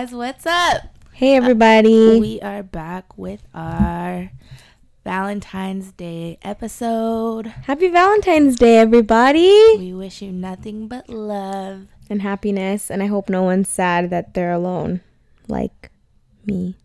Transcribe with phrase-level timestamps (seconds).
[0.00, 0.80] guys, what's up?
[1.12, 2.18] Hey everybody.
[2.18, 4.30] We are back with our
[5.04, 7.48] Valentine's Day episode.
[7.48, 9.52] Happy Valentine's Day everybody.
[9.76, 11.88] We wish you nothing but love.
[12.08, 15.02] And happiness and I hope no one's sad that they're alone
[15.48, 15.90] like
[16.46, 16.76] me.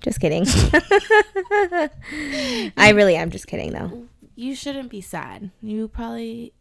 [0.00, 0.46] Just kidding.
[2.78, 4.08] I really am just kidding though.
[4.34, 5.50] You shouldn't be sad.
[5.60, 6.54] You probably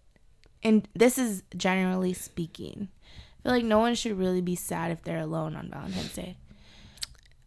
[0.61, 2.89] and this is generally speaking.
[3.41, 6.35] I feel like no one should really be sad if they're alone on Valentine's Day.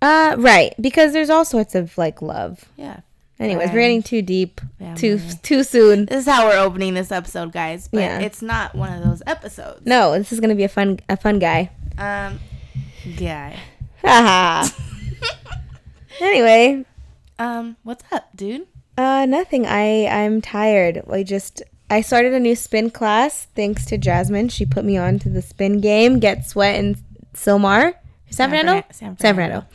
[0.03, 2.65] Uh right, because there's all sorts of like love.
[2.77, 3.01] Yeah.
[3.41, 4.61] Anyways, we're getting too deep
[4.97, 6.07] too too soon.
[6.07, 7.89] This is how we're opening this episode, guys.
[7.89, 8.19] But Yeah.
[8.21, 9.85] it's not one of those episodes.
[9.87, 11.71] No, this is going to be a fun a fun guy.
[11.99, 12.39] Um
[13.17, 13.57] guy.
[14.03, 14.69] Haha.
[16.21, 16.85] anyway,
[17.39, 18.67] Um, what's up, dude?
[18.97, 19.67] Uh, nothing.
[19.67, 21.03] I I'm tired.
[21.11, 24.49] I just I started a new spin class thanks to Jasmine.
[24.49, 26.19] She put me on to the spin game.
[26.19, 26.97] Get sweat in
[27.35, 27.95] Sylmar,
[28.31, 29.67] San Fernando, Fern- San San Fernando.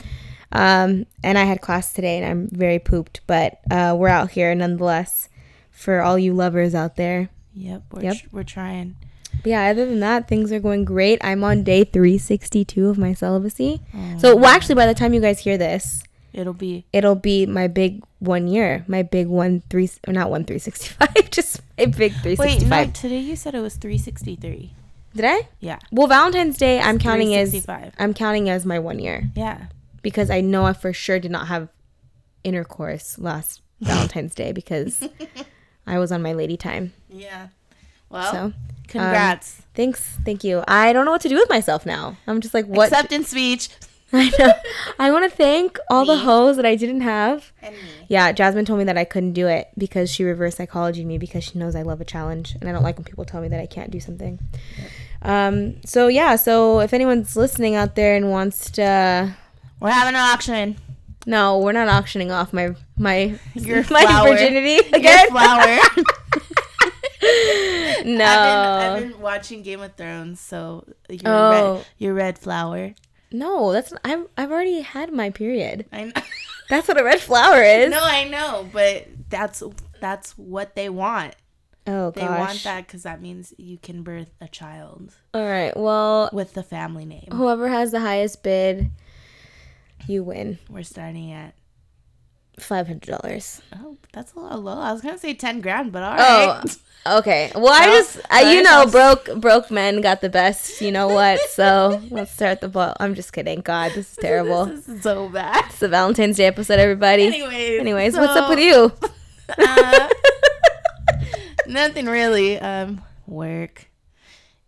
[0.51, 4.53] Um, and I had class today, and I'm very pooped, but uh, we're out here
[4.55, 5.29] nonetheless.
[5.71, 7.29] For all you lovers out there.
[7.53, 8.17] Yep, we're Yep.
[8.17, 8.95] tr- we're trying.
[9.43, 11.23] But yeah, other than that, things are going great.
[11.23, 13.79] I'm on day 362 of my celibacy.
[14.17, 17.67] So, well, actually, by the time you guys hear this, It'll be it'll be my
[17.67, 22.35] big one year, my big one three, or not one 365, just my big three
[22.35, 22.39] sixty five.
[22.39, 22.59] wait.
[22.59, 22.87] 365.
[22.87, 24.71] No, today you said it was three sixty three.
[25.15, 25.47] Did I?
[25.59, 27.93] Yeah, Well, Valentine's Day, I'm counting as 365.
[27.97, 29.65] I'm counting as my one year yeah.
[30.03, 31.67] because I know I for sure did not have
[32.43, 35.07] intercourse last Valentine's Day because
[35.87, 36.93] I was on my lady time.
[37.09, 37.47] Yeah.
[38.09, 38.53] Well, So, um,
[38.87, 39.63] congrats.
[39.73, 40.63] thanks, thank you.
[40.67, 42.17] I don't know what to do with myself now.
[42.27, 42.91] I'm just like, what?
[42.91, 43.69] Acceptance speech.
[44.13, 44.51] I know.
[44.97, 47.51] I want to thank all the hoes that I didn't have.
[47.61, 47.81] And me.
[48.07, 51.43] Yeah, Jasmine told me that I couldn't do it because she reverse psychology me because
[51.43, 53.59] she knows I love a challenge and I don't like when people tell me that
[53.59, 54.39] I can't do something.
[55.21, 59.35] Um, so yeah, so if anyone's listening out there and wants to
[59.79, 60.77] We're having an auction.
[61.27, 64.29] No, we're not auctioning off my my Your my flower.
[64.29, 65.27] virginity again.
[65.27, 65.77] Your flower.
[68.05, 68.25] no.
[68.25, 71.75] I've, been, I've been watching Game of Thrones, so your Oh.
[71.75, 72.93] red, your red flower.
[73.31, 75.85] No, that's I've I've already had my period.
[75.91, 76.11] I know.
[76.69, 77.89] That's what a red flower is.
[77.89, 79.63] no, I know, but that's
[79.99, 81.35] that's what they want.
[81.87, 82.39] oh They gosh.
[82.39, 85.75] want that because that means you can birth a child All right.
[85.75, 87.29] Well, with the family name.
[87.31, 88.91] whoever has the highest bid,
[90.05, 91.55] you win We're starting at
[92.61, 93.61] five hundred dollars.
[93.75, 94.79] oh, that's a little low.
[94.79, 96.77] I was gonna say ten grand, but all Oh, right.
[97.19, 97.51] okay.
[97.55, 100.81] Well, I just I, you know so- broke broke men got the best.
[100.81, 101.39] You know what?
[101.49, 102.95] So let's start the ball.
[102.99, 103.61] I'm just kidding.
[103.61, 104.65] God, this is terrible.
[104.67, 105.63] this is so bad.
[105.67, 107.27] It's the Valentine's Day episode, everybody.
[107.27, 108.91] Anyways, Anyways, what's up with you?
[109.57, 110.09] uh,
[111.67, 112.59] nothing really.
[112.59, 113.87] Um, work,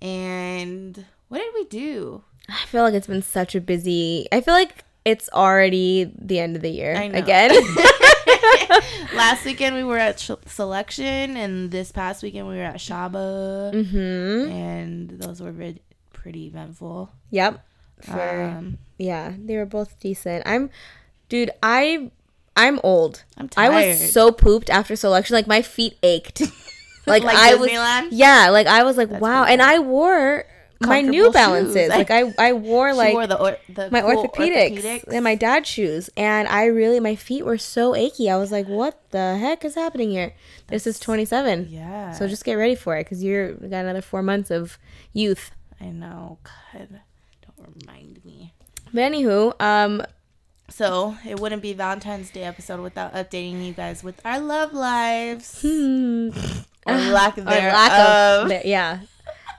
[0.02, 2.24] and what did we do?
[2.50, 4.28] I feel like it's been such a busy.
[4.32, 7.18] I feel like it's already the end of the year I know.
[7.20, 7.52] again.
[9.16, 13.74] Last weekend we were at sh- selection, and this past weekend we were at Shaba,
[13.74, 14.50] mhm.
[14.52, 15.82] and those were vid-
[16.14, 17.12] pretty eventful.
[17.32, 17.64] Yep.
[18.02, 20.44] For Um, yeah, they were both decent.
[20.46, 20.70] I'm,
[21.30, 21.52] dude.
[21.62, 22.12] I,
[22.56, 23.24] I'm old.
[23.38, 25.36] I'm I was so pooped after selection.
[25.36, 26.42] Like my feet ached.
[27.08, 27.72] Like, Like I was.
[28.12, 28.50] Yeah.
[28.52, 29.44] Like I was like, wow.
[29.44, 30.46] And I wore
[30.82, 31.76] my New Balances.
[31.76, 31.90] shoes.
[31.98, 35.68] Like I, I wore like wore the, or- the my cool orthopedics, and my dad's
[35.70, 39.64] shoes and i really my feet were so achy i was like what the heck
[39.66, 40.34] is happening here
[40.68, 42.12] this is 27 Yeah.
[42.14, 44.78] so just get ready for it because you're you got another four months of
[45.14, 46.38] youth I know.
[46.44, 47.00] God,
[47.58, 48.54] don't remind me.
[48.94, 50.04] but anywho um
[50.70, 55.62] So it wouldn't be Valentine's Day episode without updating you guys with our love lives
[55.62, 56.30] hmm,
[56.88, 57.74] or lack or thereof.
[57.74, 59.00] lack of yeah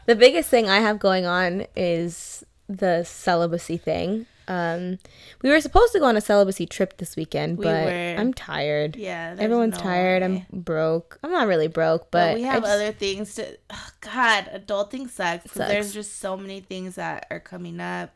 [0.06, 4.98] the biggest thing i have going on is the celibacy thing um
[5.42, 8.14] we were supposed to go on a celibacy trip this weekend We but were.
[8.18, 10.46] i'm tired yeah, everyone's no tired way.
[10.50, 13.56] i'm broke i'm not really broke But, but, we have just- other things to.
[13.70, 15.44] Oh, God, adulting sucks.
[15.52, 15.54] Sucks.
[15.70, 18.10] There's just so many things that are coming up.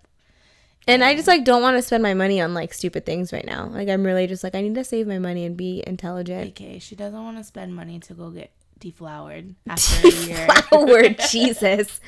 [0.88, 3.44] And I just like don't want to spend my money on like stupid things right
[3.46, 3.66] now.
[3.66, 6.48] Like I'm really just like I need to save my money and be intelligent.
[6.50, 10.46] Okay, she doesn't want to spend money to go get deflowered after a year.
[10.68, 12.00] Flower, Jesus.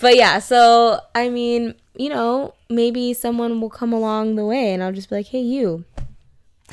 [0.00, 4.82] But yeah, so I mean, you know, maybe someone will come along the way and
[4.82, 5.84] I'll just be like, "Hey you."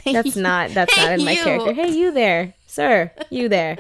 [0.06, 1.44] That's not that's not Hey, in my you.
[1.44, 1.74] character.
[1.74, 3.12] Hey you there, sir.
[3.30, 3.78] You there.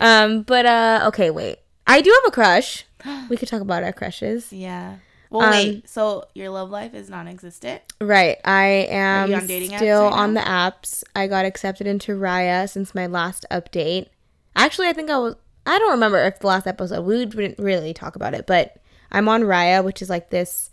[0.00, 1.58] um, but uh okay, wait.
[1.86, 2.84] I do have a crush.
[3.30, 4.52] We could talk about our crushes.
[4.52, 4.96] Yeah.
[5.30, 5.88] Well, Um, wait.
[5.88, 7.82] So your love life is non-existent.
[8.00, 8.38] Right.
[8.44, 11.02] I am on still right on the apps.
[11.14, 14.08] I got accepted into Raya since my last update.
[14.56, 17.94] Actually, I think I was I don't remember if the last episode we didn't really
[17.94, 18.76] talk about it, but
[19.12, 20.70] I'm on Raya, which is like this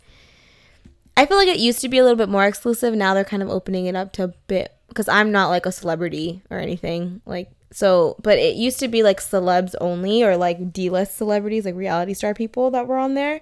[1.15, 2.93] I feel like it used to be a little bit more exclusive.
[2.95, 5.71] Now they're kind of opening it up to a bit because I'm not like a
[5.71, 7.21] celebrity or anything.
[7.25, 11.75] Like so, but it used to be like celebs only or like D-list celebrities, like
[11.75, 13.41] reality star people that were on there.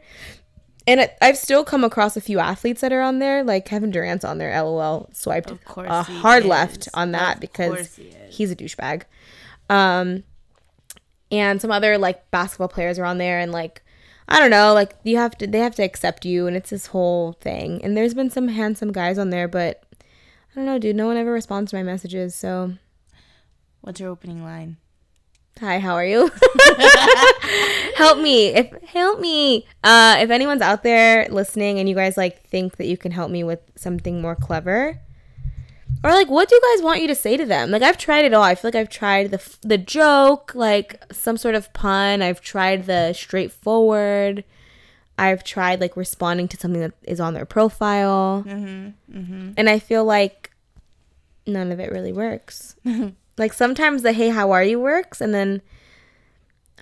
[0.88, 3.92] And it, I've still come across a few athletes that are on there, like Kevin
[3.92, 4.60] Durant's on there.
[4.64, 6.50] LOL, swiped Of course a hard is.
[6.50, 9.04] left on that Of because he he's a douchebag.
[9.70, 10.24] Um,
[11.32, 13.82] and some other like basketball players are on there, and like
[14.28, 16.88] I don't know, like you have to they have to accept you, and it's this
[16.88, 17.84] whole thing.
[17.84, 20.96] And there's been some handsome guys on there, but I don't know, dude.
[20.96, 22.74] No one ever responds to my messages, so
[23.82, 24.78] What's your opening line?
[25.60, 26.32] hi how are you
[27.96, 32.42] help me if help me uh if anyone's out there listening and you guys like
[32.48, 34.98] think that you can help me with something more clever
[36.04, 38.26] or like what do you guys want you to say to them like i've tried
[38.26, 42.22] it all i feel like i've tried the the joke like some sort of pun
[42.22, 44.44] i've tried the straightforward
[45.18, 49.18] i've tried like responding to something that is on their profile Mm-hmm.
[49.20, 49.52] Mm-hmm.
[49.58, 50.52] and I feel like
[51.48, 52.76] none of it really works.
[53.38, 55.62] like sometimes the hey how are you works and then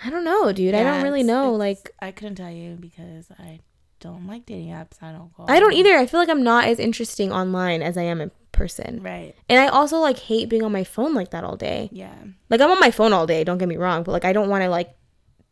[0.03, 0.75] I don't know, dude.
[0.75, 1.51] I don't really know.
[1.53, 3.59] Like I couldn't tell you because I
[3.99, 5.01] don't like dating apps.
[5.01, 5.45] I don't go.
[5.47, 5.95] I don't either.
[5.97, 9.01] I feel like I'm not as interesting online as I am in person.
[9.01, 9.35] Right.
[9.47, 11.89] And I also like hate being on my phone like that all day.
[11.91, 12.13] Yeah.
[12.49, 14.49] Like I'm on my phone all day, don't get me wrong, but like I don't
[14.49, 14.95] want to like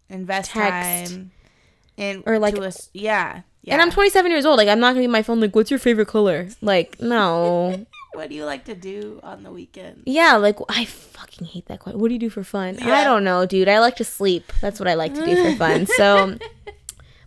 [0.10, 1.12] Invest Text.
[1.14, 1.32] time.
[1.98, 3.42] And Or, like- to a yeah.
[3.64, 3.74] Yeah.
[3.74, 4.58] And I'm 27 years old.
[4.58, 6.48] Like I'm not going to be my phone like what's your favorite color?
[6.62, 7.86] Like no.
[8.14, 10.04] What do you like to do on the weekend?
[10.06, 12.00] Yeah, like I fucking hate that question.
[12.02, 12.80] What do you do for fun?
[12.82, 13.68] I don't know, dude.
[13.68, 14.52] I like to sleep.
[14.62, 15.86] That's what I like to do for fun.
[15.86, 16.38] So,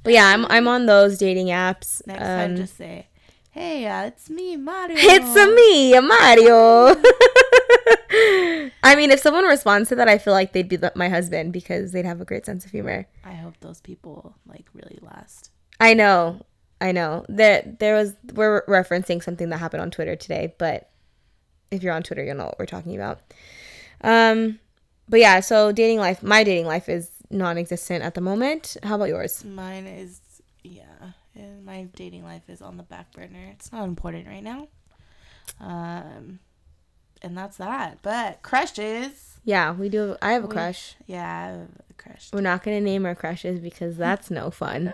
[0.03, 2.05] but yeah, I'm I'm on those dating apps.
[2.07, 3.07] Next time, Um, just say,
[3.51, 6.97] "Hey, uh, it's me, Mario." it's a me, a Mario.
[8.83, 11.53] I mean, if someone responds to that, I feel like they'd be the, my husband
[11.53, 13.07] because they'd have a great sense of humor.
[13.25, 15.51] I hope those people like really last.
[15.79, 16.45] I know,
[16.81, 17.25] I know.
[17.29, 20.91] There, there was we're referencing something that happened on Twitter today, but
[21.71, 23.21] if you're on Twitter, you'll know what we're talking about.
[24.03, 24.59] Um,
[25.09, 28.77] but yeah, so dating life, my dating life is non-existent at the moment.
[28.83, 29.45] How about yours?
[29.45, 30.21] Mine is
[30.63, 30.83] yeah.
[31.35, 33.49] and My dating life is on the back burner.
[33.53, 34.69] It's not important right now.
[35.61, 36.39] Um,
[37.23, 37.99] and that's that.
[38.03, 39.39] But crushes.
[39.45, 40.17] Yeah, we do.
[40.23, 40.95] I have a We- crush.
[41.07, 42.31] Yeah, I have a crush.
[42.33, 44.93] We're not gonna name our crushes because that's no fun.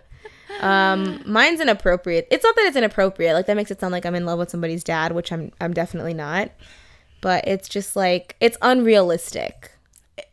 [0.60, 2.26] Um, mine's inappropriate.
[2.30, 3.34] It's not that it's inappropriate.
[3.34, 5.52] Like that makes it sound like I'm in love with somebody's dad, which I'm.
[5.60, 6.50] I'm definitely not.
[7.20, 9.72] But it's just like it's unrealistic.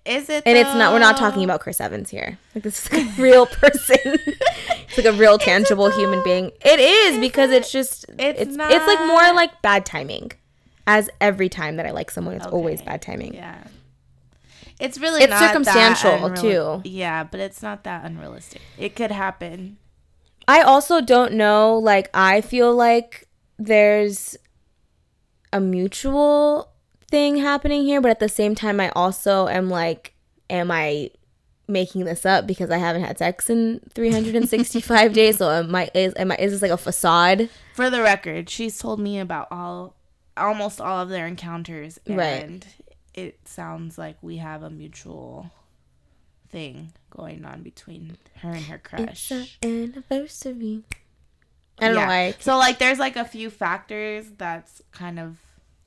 [0.06, 0.44] Is it?
[0.46, 0.92] And it's not.
[0.92, 2.38] We're not talking about Chris Evans here.
[2.54, 3.98] Like this is like a real person.
[4.04, 6.52] it's like a real tangible human being.
[6.64, 7.58] It is Is because it?
[7.62, 8.06] it's just.
[8.20, 8.58] It's It's.
[8.60, 10.32] It's, like more like bad timing.
[10.86, 13.34] As every time that I like someone, it's always bad timing.
[13.36, 13.64] Yeah.
[14.80, 16.90] It's really It's not circumstantial, unreal- too.
[16.90, 18.62] Yeah, but it's not that unrealistic.
[18.78, 19.78] It could happen.
[20.46, 21.78] I also don't know.
[21.78, 24.36] Like, I feel like there's
[25.54, 26.73] a mutual
[27.14, 30.14] thing happening here, but at the same time, I also am like,
[30.50, 31.12] am I
[31.68, 35.38] making this up because I haven't had sex in 365 days?
[35.38, 35.92] So am I?
[35.94, 36.38] Is am I?
[36.38, 37.50] Is this like a facade?
[37.76, 39.94] For the record, she's told me about all,
[40.36, 42.66] almost all of their encounters, and Right.
[43.14, 45.52] it sounds like we have a mutual
[46.50, 49.32] thing going on between her and her crush.
[49.32, 50.82] It's our anniversary.
[51.80, 52.02] I don't Yeah.
[52.02, 52.36] know why.
[52.40, 55.38] So like, there's like a few factors that's kind of,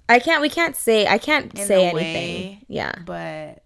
[0.08, 0.40] I can't.
[0.40, 1.06] We can't say.
[1.06, 1.94] I can't say anything.
[1.96, 2.62] way.
[2.68, 2.92] Yeah.
[3.04, 3.62] but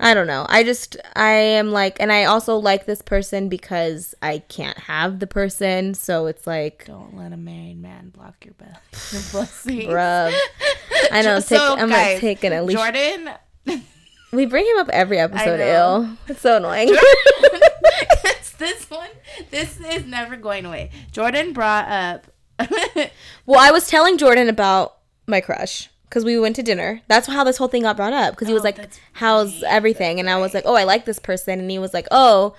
[0.00, 0.44] I don't know.
[0.48, 5.20] I just I am like and I also like this person because I can't have
[5.20, 8.54] the person, so it's like don't let a married man block your,
[9.32, 9.84] blessings.
[9.84, 10.34] bruh.
[11.12, 12.76] I know take, I'm guys, like taking a leash.
[12.76, 13.30] Jordan.
[14.32, 16.08] We bring him up every episode, ill.
[16.26, 16.88] It's so annoying.
[16.90, 19.10] It's this one,
[19.52, 20.90] this is never going away.
[21.12, 22.26] Jordan brought up.
[23.46, 27.00] well, I was telling Jordan about my crush because we went to dinner.
[27.08, 28.78] That's how this whole thing got brought up because he was Oh, like,
[29.14, 31.94] "How's right, everything?" And I was like, "Oh, I like this person," and he was
[31.94, 32.54] like, "Oh."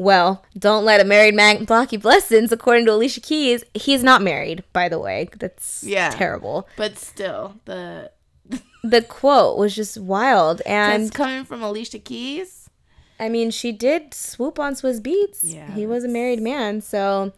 [0.00, 3.64] Well, don't let a married man block your blessings, according to Alicia Keys.
[3.74, 5.28] He's not married, by the way.
[5.36, 6.10] That's Yeah.
[6.10, 6.68] terrible.
[6.76, 8.12] but still, the
[8.84, 12.70] the quote was just wild and and coming from Alicia Keys.
[13.18, 17.32] i mean she did swoop on Swizz Beatz Yeah, he was a married man so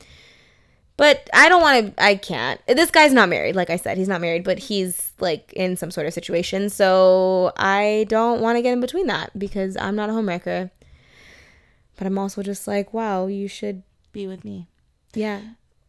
[1.00, 4.08] but i don't want to i can't this guy's not married like i said he's
[4.14, 8.62] not married but he's like in some sort of situation so i don't want to
[8.62, 10.70] get in between that because i'm not a homewrecker
[11.96, 14.66] but i'm also just like wow you should Be with me.
[15.14, 15.40] yeah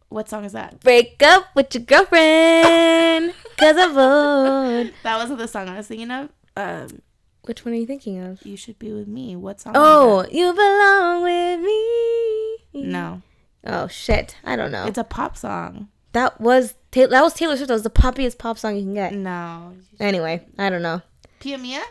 [0.10, 0.80] What song is that?
[0.80, 6.12] break up with your girlfriend because of vote That wasn't the song I was thinking
[6.12, 6.30] of.
[6.56, 7.02] Um,
[7.44, 9.36] which one are you thinking of you should be with me.
[9.36, 9.74] What song?
[9.76, 13.22] oh you belong with me no.
[13.66, 14.86] Oh shit, I don't know.
[14.86, 15.90] It's a pop song.
[16.14, 17.70] that was Ta- that was Taylor Swift.
[17.70, 19.14] That was the poppiest pop song you can get.
[19.14, 19.74] No.
[20.00, 21.02] Anyway, I don't know.
[21.40, 21.82] Pia Mia?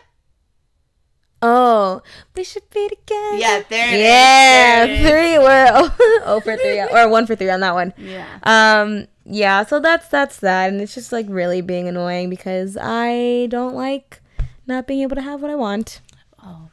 [1.43, 2.01] Oh,
[2.35, 3.35] we should be together.
[3.37, 3.99] Yeah, there it is.
[4.01, 5.09] yeah, There is.
[5.09, 5.39] three.
[5.39, 7.93] We're oh, oh for three or one for three on that one.
[7.97, 8.27] Yeah.
[8.43, 9.63] Um, yeah.
[9.65, 14.21] So that's that's that, and it's just like really being annoying because I don't like
[14.67, 16.01] not being able to have what I want,
[16.43, 16.69] Oh,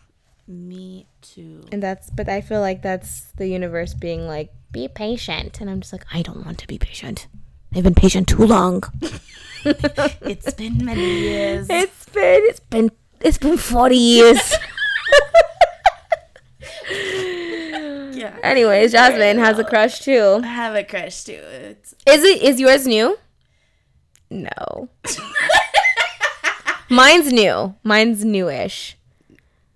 [0.48, 1.64] me too.
[1.70, 2.10] and that's.
[2.10, 6.06] But I feel like that's the universe being like, be patient, and I'm just like,
[6.12, 7.26] I don't want to be patient.
[7.74, 8.82] I've been patient too long.
[9.64, 11.66] It's been many years.
[11.68, 12.90] It's been it's been
[13.20, 14.54] it's been forty years.
[18.16, 18.36] yeah.
[18.42, 20.40] Anyways, Jasmine has a crush too.
[20.42, 21.32] I have a crush too.
[21.42, 23.18] It's Is it is yours new?
[24.30, 24.88] No.
[26.88, 27.74] Mine's new.
[27.82, 28.96] Mine's newish.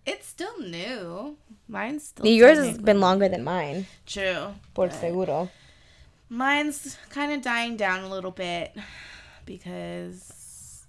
[0.06, 1.37] It's still new.
[1.68, 3.87] Mine's still Yours has been longer than mine.
[4.06, 4.54] true.
[4.75, 5.50] Por but seguro.
[6.28, 8.75] Mine's kind of dying down a little bit
[9.47, 10.87] because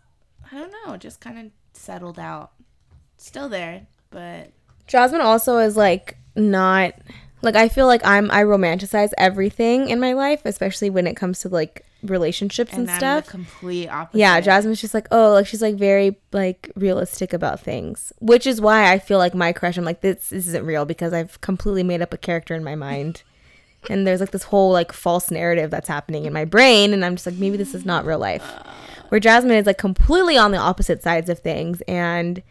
[0.52, 2.52] I don't know, just kind of settled out.
[3.18, 4.52] Still there, but
[4.88, 6.94] Jasmine also is like not
[7.42, 11.40] like I feel like I'm I romanticize everything in my life, especially when it comes
[11.42, 13.26] to like relationships and, and stuff.
[13.26, 14.20] the complete opposite.
[14.20, 18.62] Yeah, Jasmine's just like, oh, like she's like very like realistic about things, which is
[18.62, 19.78] why I feel like my crush.
[19.78, 22.76] I'm like, this, this isn't real because I've completely made up a character in my
[22.76, 23.24] mind,
[23.90, 27.16] and there's like this whole like false narrative that's happening in my brain, and I'm
[27.16, 28.46] just like, maybe this is not real life.
[29.10, 32.42] Where Jasmine is like completely on the opposite sides of things, and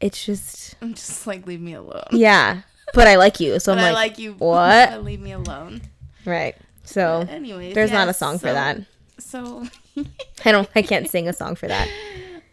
[0.00, 2.04] it's just I'm just like leave me alone.
[2.12, 2.62] yeah.
[2.94, 4.34] But I like you, so but I'm like, I like you.
[4.34, 5.04] what?
[5.04, 5.82] leave me alone.
[6.24, 6.54] right.
[6.86, 8.78] So But anyways, there's not a song for that.
[9.18, 9.66] So,
[10.44, 10.68] I don't.
[10.74, 11.88] I can't sing a song for that.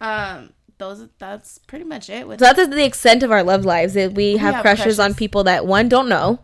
[0.01, 2.27] um, those that's pretty much it.
[2.27, 3.93] With So that's the extent of our love lives.
[3.93, 6.39] That we have have crushes on people that one don't know,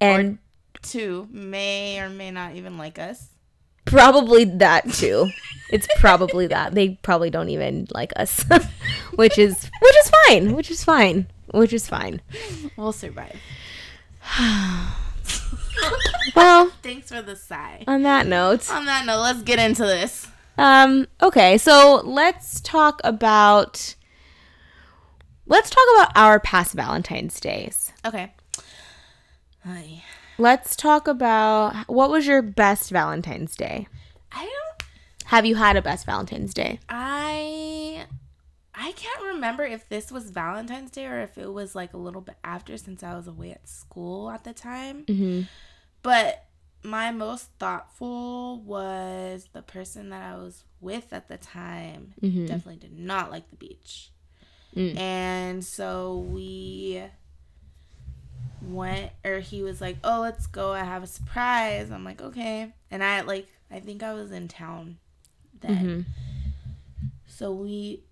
[0.00, 0.38] and
[0.82, 3.28] two may or may not even like us.
[3.86, 5.30] probably that too.
[5.70, 8.44] it's probably that they probably don't even like us,
[9.14, 10.54] which is which is fine.
[10.54, 11.26] Which is fine.
[11.54, 12.20] Which is fine.
[12.76, 13.36] We'll survive.
[16.36, 17.84] Well, Thanks for the sigh.
[17.86, 20.26] on that note, On that note, let's get into this.
[20.56, 23.94] um, okay, so let's talk about
[25.46, 27.92] let's talk about our past Valentine's days.
[28.04, 28.32] Okay.
[29.64, 30.02] Hi.
[30.38, 33.88] Let's talk about what was your best Valentine's Day.
[34.30, 34.88] I don't.
[35.26, 36.78] Have you had a best Valentine's Day?
[36.88, 38.04] I.
[38.80, 42.20] I can't remember if this was Valentine's Day or if it was like a little
[42.20, 45.04] bit after since I was away at school at the time.
[45.06, 45.42] Mm-hmm.
[46.02, 46.44] But
[46.82, 52.14] my most thoughtful was the person that I was with at the time.
[52.22, 52.46] Mhm.
[52.46, 54.10] Definitely did not like the beach.
[54.76, 54.96] Mm.
[54.96, 57.02] And so we
[58.62, 60.72] went, or he was like, oh, let's go.
[60.72, 61.90] I have a surprise.
[61.90, 62.72] I'm like, okay.
[62.90, 64.98] And I, like, I think I was in town
[65.60, 65.76] then.
[65.76, 66.04] Mhm.
[67.26, 68.02] So we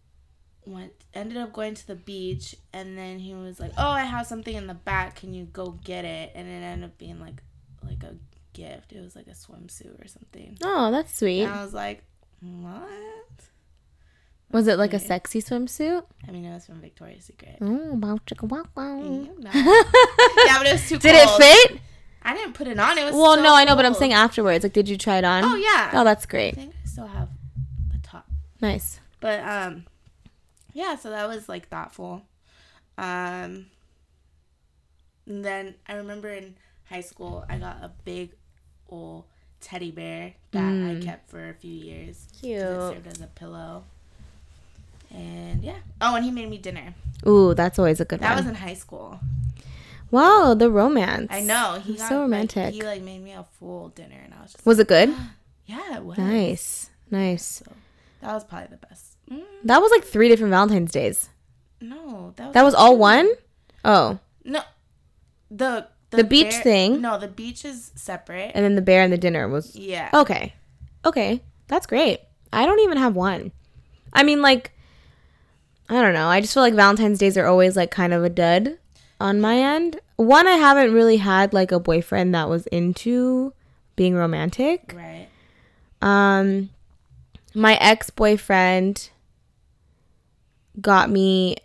[0.65, 4.27] went ended up going to the beach and then he was like, "Oh, I have
[4.27, 5.17] something in the back.
[5.17, 7.43] Can you go get it?" And it ended up being like
[7.87, 8.17] like a
[8.53, 8.93] gift.
[8.93, 10.57] It was like a swimsuit or something.
[10.63, 11.43] Oh, that's sweet.
[11.43, 12.03] And I was like,
[12.41, 12.83] "What?"
[14.53, 16.05] Was it like a sexy swimsuit?
[16.27, 17.59] I mean, it was from Victoria's Secret.
[17.61, 18.97] Oh, wow, chicka, wow, wow.
[19.45, 21.81] Yeah, but it was too Did it fit?
[22.23, 22.97] I didn't put it on.
[22.97, 24.65] It was Well, so no, I know, but I'm saying afterwards.
[24.65, 25.45] Like, did you try it on?
[25.45, 25.91] Oh yeah.
[25.95, 26.55] Oh, that's great.
[26.55, 27.29] I think I still have
[27.93, 28.27] the top.
[28.61, 29.01] Nice.
[29.21, 29.85] But um
[30.73, 32.23] yeah, so that was like thoughtful.
[32.99, 33.67] Um
[35.27, 36.57] and then I remember in
[36.89, 38.31] high school I got a big
[38.89, 39.25] old
[39.61, 41.03] teddy bear that Mm.
[41.03, 42.27] I kept for a few years.
[42.41, 42.61] Cute.
[42.61, 43.85] It served as a pillow.
[45.11, 45.79] And yeah.
[46.01, 46.95] Oh, and he made me dinner.
[47.27, 48.45] Ooh, that's always a good That one.
[48.45, 49.21] was in high school.
[50.11, 51.29] wow, the romance.
[51.31, 51.81] I know.
[51.85, 52.75] He That's got so like, romantic.
[52.75, 55.15] he like made me a full dinner and I was just Was it good?
[55.69, 56.17] Yeah, it was.
[56.17, 56.91] Nice.
[57.11, 57.45] Nice.
[57.45, 57.73] So
[58.21, 59.17] that was probably the best.
[59.29, 61.29] Mm, That was like three different Valentine's days.
[61.81, 63.29] no, that was That was all one?
[63.85, 64.21] Oh.
[64.45, 64.61] No,
[65.51, 67.01] the The beach thing?
[67.01, 68.53] No, the beach is separate.
[68.55, 70.11] And then the bear and the dinner was yeah.
[70.15, 70.55] Okay.
[71.05, 71.43] Okay.
[71.69, 72.21] That's great.
[72.53, 73.53] I don't even have one.
[74.13, 74.73] I mean, like,
[75.89, 76.29] I don't know.
[76.29, 78.79] I just feel like Valentine's days are always like kind of a dud
[79.21, 80.01] on my end.
[80.17, 83.53] One, I haven't really had like a boyfriend that was into
[83.97, 84.95] being romantic.
[84.97, 85.29] Right.
[86.01, 86.71] Um,
[87.55, 89.11] my ex boyfriend
[90.81, 91.57] got me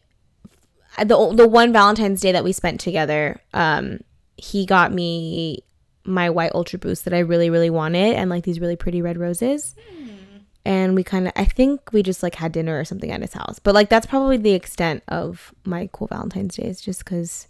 [0.98, 3.40] the the one Valentine's Day that we spent together.
[3.54, 4.02] Um,
[4.42, 5.64] he got me
[6.04, 9.18] my white Ultra Boost that I really really wanted, and like these really pretty red
[9.18, 9.76] roses.
[10.64, 13.34] And we kind of, I think we just like had dinner or something at his
[13.34, 13.58] house.
[13.58, 17.48] But like that's probably the extent of my cool Valentine's days, just because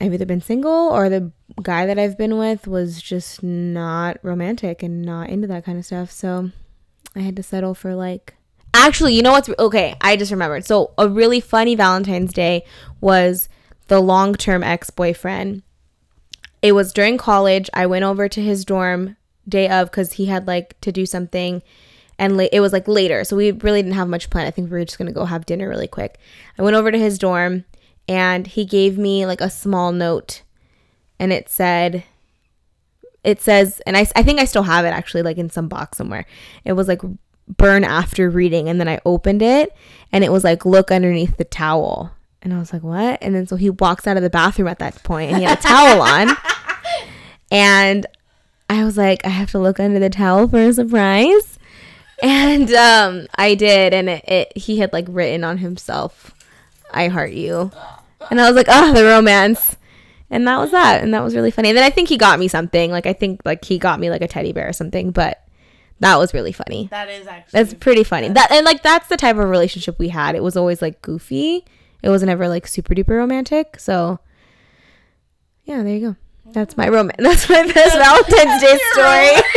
[0.00, 1.30] I've either been single or the
[1.62, 5.84] guy that I've been with was just not romantic and not into that kind of
[5.84, 6.10] stuff.
[6.10, 6.50] So
[7.14, 8.34] I had to settle for like.
[8.76, 9.94] Actually, you know what's okay?
[10.00, 10.64] I just remembered.
[10.64, 12.64] So a really funny Valentine's Day
[13.00, 13.48] was
[13.88, 15.62] the long term ex boyfriend.
[16.62, 17.68] It was during college.
[17.74, 19.16] I went over to his dorm
[19.48, 21.62] day of because he had like to do something
[22.18, 24.70] and la- it was like later so we really didn't have much plan i think
[24.70, 26.18] we were just gonna go have dinner really quick
[26.58, 27.64] i went over to his dorm
[28.08, 30.42] and he gave me like a small note
[31.18, 32.04] and it said
[33.22, 35.98] it says and I, I think i still have it actually like in some box
[35.98, 36.26] somewhere
[36.64, 37.02] it was like
[37.46, 39.74] burn after reading and then i opened it
[40.12, 42.12] and it was like look underneath the towel
[42.44, 43.18] and i was like what?
[43.22, 45.58] And then so he walks out of the bathroom at that point and he had
[45.58, 46.36] a towel on.
[47.50, 48.06] And
[48.68, 51.58] i was like i have to look under the towel for a surprise.
[52.22, 53.94] And um i did.
[53.94, 56.34] And it, it he had like written on himself
[56.92, 57.70] i heart you.
[58.30, 59.76] And i was like oh the romance.
[60.30, 61.02] And that was that.
[61.02, 61.68] And that was really funny.
[61.68, 62.90] And then i think he got me something.
[62.90, 65.10] Like i think like he got me like a teddy bear or something.
[65.10, 65.44] But
[66.00, 66.88] that was really funny.
[66.90, 67.62] That is actually.
[67.62, 68.28] that's pretty funny.
[68.28, 70.34] that and like that's the type of relationship we had.
[70.34, 71.64] It was always like goofy
[72.04, 74.18] it wasn't ever like super duper romantic so
[75.64, 76.16] yeah there you go
[76.52, 79.42] that's my romance that's my best valentine's day story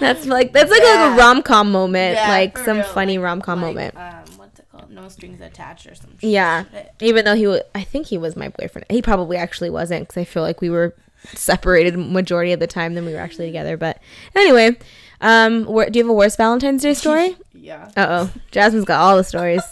[0.00, 1.14] that's like that's like, Yeah.
[1.14, 4.66] a rom-com moment Yeah, like some real, funny like- rom-com like, moment Um, what's it
[4.70, 4.90] called?
[4.90, 6.10] No strings attached or some.
[6.20, 6.64] Yeah.
[6.70, 6.92] shit.
[7.00, 10.20] even though he was i think he was my boyfriend he probably actually wasn't because
[10.20, 10.94] i feel like we were
[11.34, 13.98] separated majority of the time than we were actually together but
[14.34, 14.76] anyway
[15.20, 17.90] um where, do you have a worst valentine's day story Yeah.
[17.96, 19.62] uh-oh jasmine's got all the stories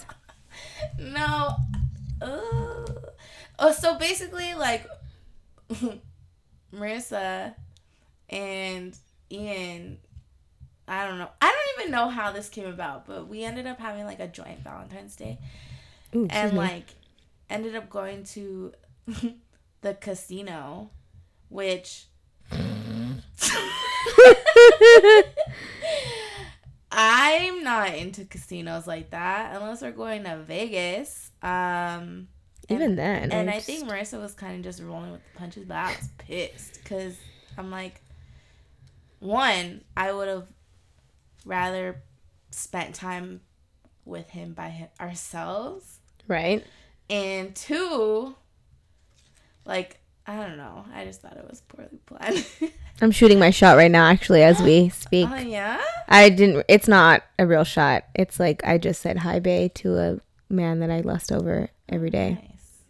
[0.99, 1.57] No.
[2.21, 2.87] Uh,
[3.59, 4.87] oh, so basically, like
[6.75, 7.55] Marissa
[8.29, 8.97] and
[9.31, 9.99] Ian.
[10.87, 11.29] I don't know.
[11.41, 14.27] I don't even know how this came about, but we ended up having like a
[14.27, 15.39] joint Valentine's Day,
[16.15, 16.87] Ooh, and like
[17.49, 18.73] ended up going to
[19.83, 20.91] the casino,
[21.49, 22.07] which.
[26.93, 31.31] I'm not into casinos like that unless we're going to Vegas.
[31.43, 32.29] Um,
[32.69, 35.65] even then and I I think Marissa was kind of just rolling with the punches,
[35.65, 37.17] but I was pissed because
[37.57, 38.01] I'm like,
[39.19, 40.47] one, I would have
[41.45, 42.03] rather
[42.51, 43.41] spent time
[44.05, 46.65] with him by hi- ourselves, right
[47.09, 48.35] and two,
[49.65, 50.00] like
[50.31, 52.47] I don't know, I just thought it was poorly planned.
[53.03, 56.87] i'm shooting my shot right now actually as we speak oh yeah, i didn't it's
[56.87, 60.91] not a real shot it's like i just said hi bae to a man that
[60.91, 62.83] i lust over every day nice.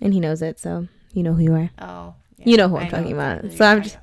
[0.00, 2.76] and he knows it so you know who you are Oh, yeah, You know who
[2.76, 3.50] I I'm talking about.
[3.52, 3.98] So I'm just-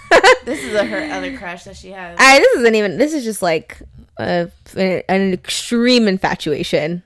[0.46, 2.16] this is a, her other crush that she has.
[2.18, 3.82] I this isn't even this is just like
[4.18, 7.02] a, an extreme infatuation.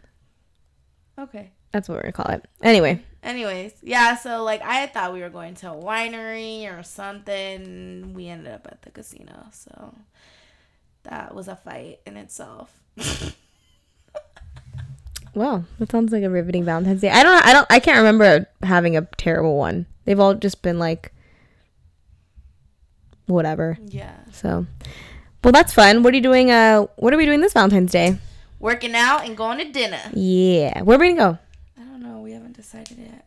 [1.19, 1.51] okay.
[1.73, 2.45] That's what we're gonna call it.
[2.63, 8.15] Anyway, Anyways, yeah, so like I thought we were going to a winery or something.
[8.15, 9.47] We ended up at the casino.
[9.53, 9.95] So
[11.03, 12.75] that was a fight in itself.
[15.35, 17.11] well, that sounds like a riveting Valentine's Day.
[17.11, 19.85] I don't I don't I can't remember having a terrible one.
[20.07, 21.13] They've all just been like
[23.27, 23.77] whatever.
[23.87, 24.17] yeah.
[24.33, 24.67] So
[25.45, 26.03] well that's fun.
[26.03, 28.19] What are you doing uh what are we doing this Valentine's Day?
[28.59, 30.01] Working out and going to dinner.
[30.15, 30.83] Yeah.
[30.83, 31.39] Where are we gonna go?
[31.81, 32.21] I don't know.
[32.21, 33.25] We haven't decided yet.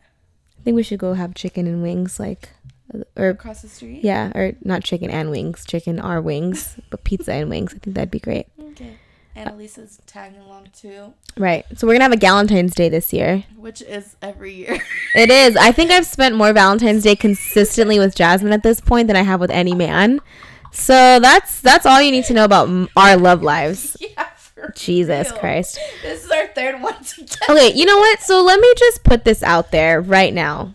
[0.58, 2.50] I think we should go have chicken and wings like
[2.94, 4.04] uh, or Across the street?
[4.04, 5.64] yeah, or not chicken and wings.
[5.66, 7.74] Chicken are wings, but pizza and wings.
[7.74, 8.46] I think that'd be great.
[8.60, 8.96] Okay.
[9.36, 11.64] Annalisa's tagging along too, Right.
[11.76, 13.42] So we're gonna have a Galentine's Day this year.
[13.56, 14.78] which is every year.
[15.16, 15.56] It is.
[15.56, 19.22] I think I've spent more Valentine's Day consistently with Jasmine at this point than I
[19.22, 20.20] have with any man.
[20.72, 23.96] So that's that's all you need to know about our love lives.
[24.00, 24.28] yeah,
[24.76, 25.38] Jesus real.
[25.40, 25.78] Christ.
[26.02, 27.36] This is our third one together.
[27.50, 28.20] Okay, you know what?
[28.20, 30.74] So let me just put this out there right now.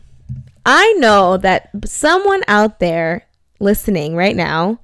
[0.66, 3.26] I know that someone out there
[3.60, 4.80] listening right now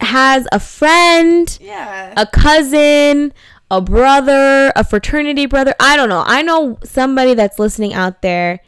[0.00, 2.12] has a friend, Yeah.
[2.16, 3.32] a cousin,
[3.70, 5.74] a brother, a fraternity brother.
[5.80, 6.22] I don't know.
[6.26, 8.60] I know somebody that's listening out there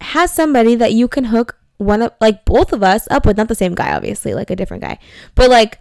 [0.00, 3.48] has somebody that you can hook one of like both of us up with, not
[3.48, 4.98] the same guy, obviously, like a different guy.
[5.34, 5.78] But like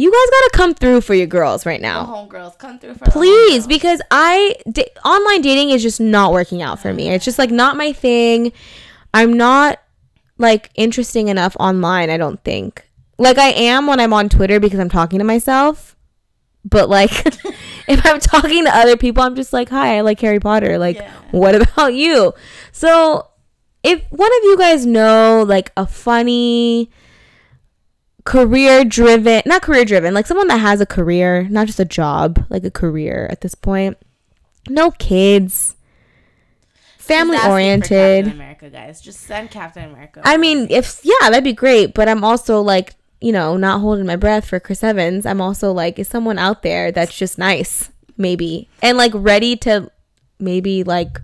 [0.00, 2.06] you guys gotta come through for your girls right now.
[2.06, 6.80] homegirls come through for Please, because I da- online dating is just not working out
[6.80, 7.10] for me.
[7.10, 8.52] It's just like not my thing.
[9.12, 9.78] I'm not
[10.38, 12.86] like interesting enough online, I don't think.
[13.18, 15.96] Like I am when I'm on Twitter because I'm talking to myself.
[16.64, 17.10] But like
[17.88, 20.96] if I'm talking to other people, I'm just like, "Hi, I like Harry Potter." Like,
[20.96, 21.10] Yeah.
[21.30, 22.32] what about you?
[22.72, 23.26] So,
[23.82, 26.90] if one of you guys know like a funny
[28.30, 32.44] career driven not career driven like someone that has a career not just a job
[32.48, 33.98] like a career at this point
[34.68, 35.74] no kids
[37.10, 38.24] family Just asking for oriented.
[38.24, 39.00] Captain America, guys.
[39.00, 40.22] Just send Captain America.
[40.24, 41.92] I mean, if yeah, that'd be great.
[41.94, 45.26] But I'm also like, you know, not holding my breath for Chris Evans.
[45.26, 49.90] I'm also like, is someone out there that's just nice, maybe, and like ready to
[50.38, 51.20] maybe like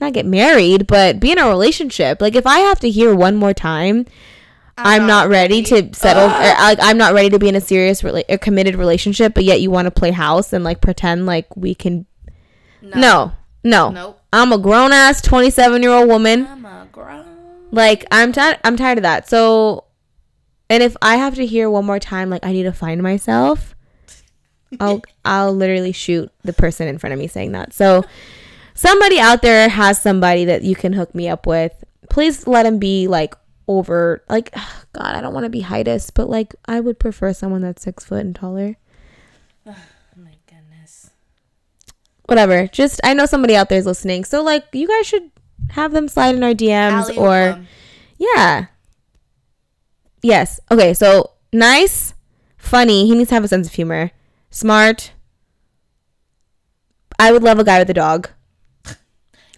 [0.00, 2.20] not get married, but be in a relationship.
[2.20, 4.06] Like if I have to hear one more time,
[4.78, 6.24] I'm, um, not ready, to settle.
[6.24, 9.34] or, like I'm not ready to be in a serious, rela- a committed relationship.
[9.34, 12.06] But yet you want to play house and like pretend like we can.
[12.80, 13.32] No,
[13.64, 13.90] no.
[13.90, 14.20] Nope.
[14.32, 16.46] I'm a grown ass 27 year old woman.
[16.46, 17.26] I'm a grown.
[17.70, 18.58] Like I'm tired.
[18.64, 19.28] I'm tired of that.
[19.28, 19.84] So,
[20.70, 23.74] and if I have to hear one more time, like I need to find myself,
[24.80, 27.74] I'll I'll literally shoot the person in front of me saying that.
[27.74, 28.04] So,
[28.74, 31.72] somebody out there has somebody that you can hook me up with.
[32.08, 33.34] Please let him be like
[33.68, 34.22] over.
[34.28, 34.54] Like
[34.92, 38.04] God, I don't want to be heightist, but like I would prefer someone that's six
[38.04, 38.76] foot and taller.
[40.14, 41.10] Oh my goodness.
[42.26, 42.66] Whatever.
[42.66, 45.30] Just I know somebody out there is listening, so like you guys should
[45.70, 47.66] have them slide in our DMs Alley or.
[48.18, 48.66] Yeah.
[50.22, 50.60] Yes.
[50.70, 50.94] Okay.
[50.94, 52.14] So nice,
[52.56, 53.06] funny.
[53.06, 54.10] He needs to have a sense of humor.
[54.50, 55.12] Smart.
[57.18, 58.30] I would love a guy with a dog.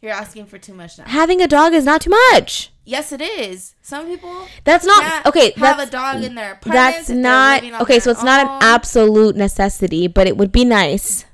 [0.05, 1.05] You're asking for too much now.
[1.07, 2.71] Having a dog is not too much.
[2.85, 3.75] Yes, it is.
[3.81, 5.53] Some people That's not okay.
[5.53, 7.99] have That's a dog in their that's not okay.
[8.01, 11.25] So it's not an absolute necessity, but it would be nice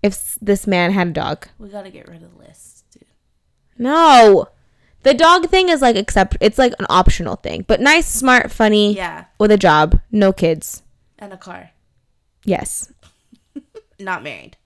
[0.00, 1.48] if this man had a dog.
[1.58, 3.04] We gotta get rid of the list, dude.
[3.76, 4.46] No,
[5.02, 6.36] the dog thing is like accept.
[6.40, 10.84] It's like an optional thing, but nice, smart, funny, Yeah, with a job, no kids.
[11.18, 11.72] and a car.
[12.44, 12.92] Yes.
[13.98, 14.56] Not married.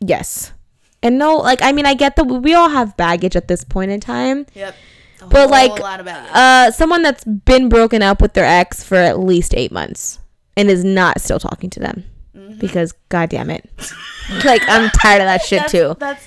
[0.00, 0.52] Yes.
[1.02, 3.90] And no, like I mean, I get that we all have baggage at this point
[3.90, 4.46] in time.
[4.54, 4.74] Yep.
[5.20, 6.30] A But, like, lot about you.
[6.32, 10.20] Uh, someone that's been broken up with their ex for at least eight months
[10.56, 12.04] and is not still talking to them
[12.58, 13.68] because, god damn it,
[14.44, 15.96] like I'm tired of that shit that's, too.
[15.98, 16.24] That's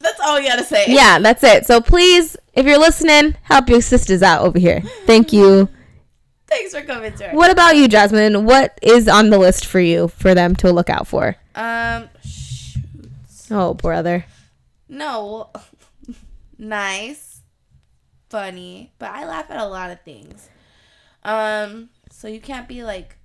[0.00, 0.84] that's all you gotta say.
[0.88, 1.66] Yeah, that's it.
[1.66, 4.82] So please, if you're listening, help your sisters out over here.
[5.06, 5.68] Thank you.
[6.48, 8.44] Thanks for coming our What about you, Jasmine?
[8.44, 11.36] What is on the list for you for them to look out for?
[11.54, 12.08] Um.
[13.50, 14.24] Oh, brother.
[14.88, 15.50] No,
[16.58, 17.40] nice,
[18.28, 20.48] funny, but I laugh at a lot of things.
[21.24, 23.16] Um, so you can't be like,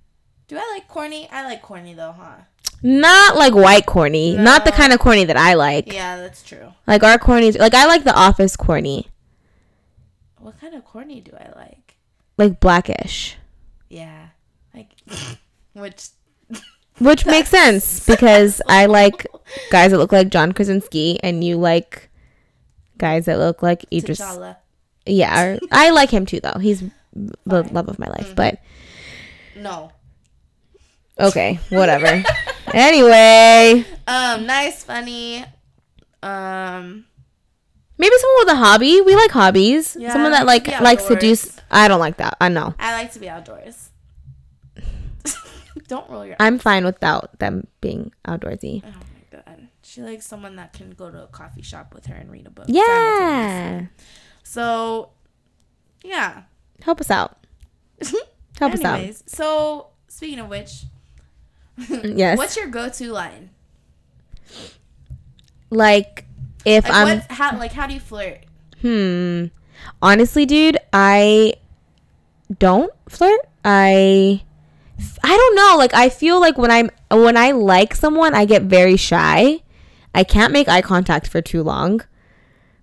[0.48, 1.28] do I like corny?
[1.30, 2.36] I like corny though, huh?
[2.82, 4.36] Not like white corny.
[4.36, 5.92] Not the kind of corny that I like.
[5.92, 6.72] Yeah, that's true.
[6.86, 9.08] Like our cornies, like I like the office corny,
[10.38, 11.94] What kind of corny do I like?
[12.38, 13.36] like blackish,
[13.88, 14.28] Yeah,
[14.74, 14.88] like
[15.74, 16.08] which
[17.02, 19.26] which makes sense because I like
[19.70, 22.08] guys that look like John Krasinski, and you like
[22.98, 24.20] guys that look like Idris.
[24.20, 24.56] T'Challa.
[25.06, 26.58] Yeah, or- I like him too, though.
[26.60, 28.34] He's the love of my life.
[28.36, 28.58] But
[29.56, 29.90] No.
[31.18, 32.22] okay, whatever.
[32.72, 35.44] anyway, Um, nice, funny.
[36.22, 37.04] Um,
[37.98, 39.00] maybe someone with a hobby.
[39.00, 39.96] We like hobbies.
[39.98, 41.34] Yeah, someone that like likes to do.
[41.70, 42.36] I don't like that.
[42.40, 42.74] I know.
[42.78, 43.90] I like to be outdoors.
[45.92, 46.36] Don't roll your.
[46.40, 48.82] I'm fine without them being outdoorsy.
[48.82, 52.14] Oh my god, she likes someone that can go to a coffee shop with her
[52.14, 52.64] and read a book.
[52.68, 53.86] Yeah.
[54.42, 55.10] So,
[56.02, 56.44] yeah.
[56.82, 57.36] help us out.
[58.58, 59.00] Help us out.
[59.26, 60.84] So speaking of which,
[61.88, 62.38] Yes.
[62.38, 63.50] what's your go-to line?
[65.70, 66.26] Like
[66.64, 68.38] if Like, I'm what, how, like, how do you flirt?
[68.80, 69.46] hmm.
[70.00, 71.54] Honestly, dude, I
[72.58, 73.40] don't flirt.
[73.64, 74.42] I
[75.22, 75.76] I don't know.
[75.78, 79.62] Like I feel like when I'm when I like someone, I get very shy.
[80.14, 82.02] I can't make eye contact for too long.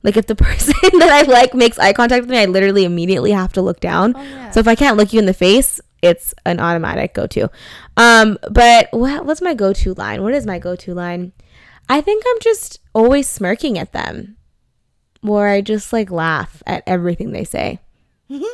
[0.04, 3.32] Like if the person that I like makes eye contact with me, I literally immediately
[3.32, 4.16] have to look down.
[4.16, 4.52] Oh, yeah.
[4.52, 7.50] So if I can't look you in the face, it's an automatic go-to.
[7.98, 10.24] Um, but what what's my go-to line?
[10.24, 11.34] What is my go-to line?
[11.90, 14.38] I think I'm just always smirking at them.
[15.22, 17.80] Or I just like laugh at everything they say.
[18.30, 18.46] do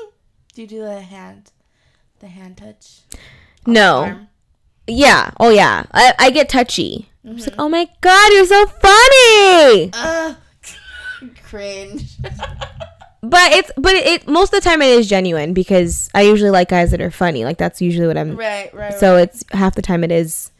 [0.55, 1.51] you do the hand,
[2.19, 3.01] the hand touch?
[3.65, 4.19] No.
[4.87, 5.31] Yeah.
[5.39, 5.83] Oh yeah.
[5.91, 7.09] I, I get touchy.
[7.23, 7.37] I'm Mm-hmm.
[7.37, 9.89] just like, oh my god, you're so funny.
[9.93, 10.35] Ugh.
[11.43, 12.17] cringe.
[13.27, 16.69] But it's but it most of the time it is genuine because I usually like
[16.69, 17.43] guys that are funny.
[17.43, 18.93] Like that's usually what I'm right, right.
[18.93, 20.51] so it's half the time it is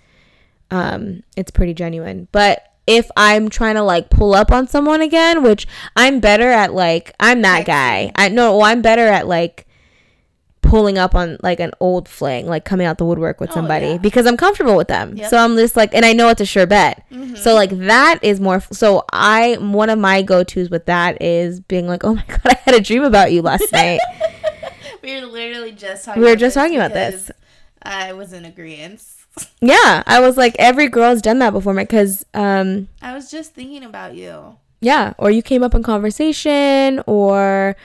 [0.72, 5.44] um it's pretty genuine but if i'm trying to like pull up on someone again
[5.44, 9.65] which i'm better at like i'm that guy i know i'm better at like
[10.66, 13.86] pulling up on like an old fling like coming out the woodwork with Oh, somebody
[13.88, 13.98] yeah.
[13.98, 15.30] because i'm comfortable with them Yep.
[15.30, 17.36] so i'm just like and i know it's a sure bet Mm-hmm.
[17.36, 21.88] so like that is more so i one of my go-to's with that is being
[21.88, 24.00] like oh my god i had a dream about you last night
[25.04, 26.22] we were literally just talking.
[26.24, 27.30] We were just talking about this.
[27.84, 29.04] I was in agreement.
[29.62, 33.54] yeah i was like every girl's done that before me because um I was just
[33.54, 34.58] thinking about you.
[34.82, 37.76] Yeah, or you came up in conversation, or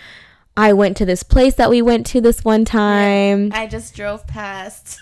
[0.57, 3.51] I went to this place that we went to this one time.
[3.55, 4.99] I just drove past.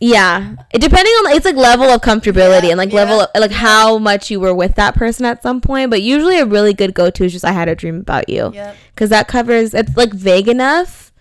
[0.00, 3.28] Yeah, it, depending on it's like level of comfortability Yeah, and like yeah, level of,
[3.34, 5.90] like how much you were with that person at some point.
[5.90, 8.52] But usually, a really good go to is just I had a dream about you
[8.54, 8.76] Yep.
[8.94, 11.12] because that covers it's like vague enough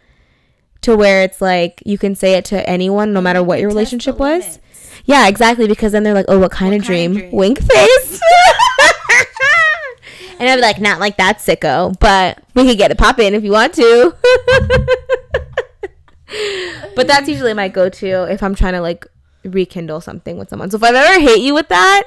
[0.81, 4.19] to where it's like you can say it to anyone no matter what your relationship
[4.19, 4.59] was.
[5.05, 5.67] Yeah, exactly.
[5.67, 7.13] Because then they're like, "Oh, what kind, What of, kind of dream?
[7.13, 7.31] dream?
[7.31, 8.21] Wink face."
[10.39, 13.43] and I'd be like, "Not like that, sicko." But we could get it popping if
[13.43, 14.15] you want to.
[16.95, 19.05] but that's usually my go-to if I'm trying to like
[19.43, 20.69] rekindle something with someone.
[20.69, 22.03] So if I've ever hit you with that,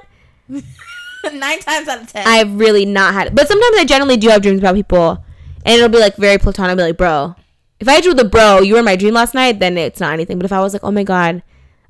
[0.48, 2.26] Nine times out of ten.
[2.26, 3.34] I've really not had it.
[3.34, 5.22] But sometimes I generally do have dreams about people,
[5.66, 6.70] and it'll be like very platonic.
[6.70, 7.36] I'll be like, "Bro,
[7.80, 9.78] if I had you with a bro, you were in my dream last night, then
[9.78, 10.38] it's not anything.
[10.38, 11.42] But if I was like, oh my god,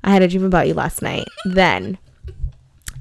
[0.03, 1.97] I had a dream about you last night, then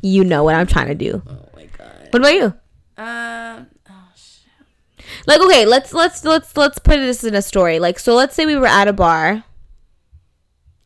[0.03, 1.23] you know what I'm trying to do.
[1.27, 2.09] oh my god.
[2.11, 2.53] What about you?
[3.01, 3.67] Um.
[3.89, 5.07] Oh shit.
[5.27, 7.79] Like, okay, let's let's let's let's put this in a story.
[7.79, 9.45] Like, so let's say we were at a bar,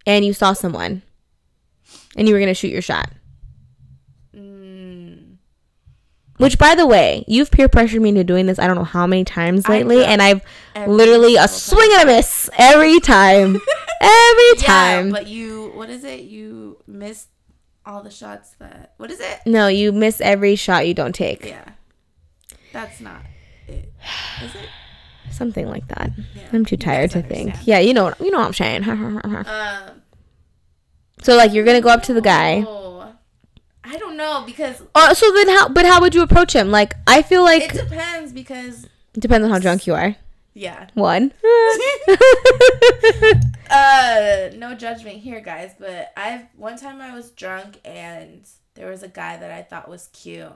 [0.06, 1.02] and you saw someone,
[2.16, 3.10] and you were gonna shoot your shot.
[4.32, 5.38] Mm,
[6.36, 8.60] Which, by the way, you've peer pressured me into doing this.
[8.60, 10.42] I don't know how many times lately, and I've
[10.86, 13.60] literally a swing and a miss every time.
[14.00, 15.06] every time.
[15.06, 15.72] Yeah, but you.
[15.74, 16.20] What is it?
[16.20, 17.28] You missed
[17.84, 18.94] all the shots that.
[18.98, 19.40] What is it?
[19.46, 21.44] no, you miss every shot you don't take.
[21.44, 21.64] Yeah.
[22.74, 23.22] That's not
[23.66, 23.90] it.
[24.42, 24.68] Is it?
[25.30, 26.10] Something like that.
[26.34, 26.42] Yeah.
[26.52, 27.54] I'm too tired to think.
[27.64, 28.82] Yeah, you know you know what I'm saying.
[29.24, 30.02] Um.
[31.22, 32.62] so like you're gonna go up to the guy.
[32.66, 33.14] oh,
[33.82, 35.68] I don't know because Oh, so then how?
[35.70, 36.70] But how would you approach him?
[36.70, 38.84] Like I feel like it depends because
[39.14, 40.16] it depends on how drunk you are.
[40.52, 40.88] yeah.
[40.94, 41.32] One.
[43.70, 45.72] Uh, no judgment here, guys.
[45.78, 49.88] But I've one time I was drunk and there was a guy that I thought
[49.88, 50.52] was cute.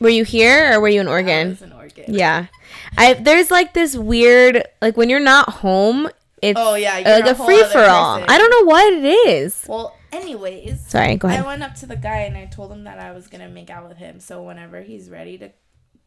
[0.00, 1.48] Were you here or were you in I Oregon?
[1.50, 2.04] was in Oregon.
[2.08, 2.46] Yeah,
[2.98, 6.08] I there's like this weird like when you're not home,
[6.42, 8.22] it's Oh yeah, uh, like a free for all.
[8.28, 9.64] I don't know what it is.
[9.68, 11.40] Well, anyways, Sorry, go ahead.
[11.44, 13.70] I went up to the guy and I told him that I was gonna make
[13.70, 14.20] out with him.
[14.20, 15.50] So whenever he's ready to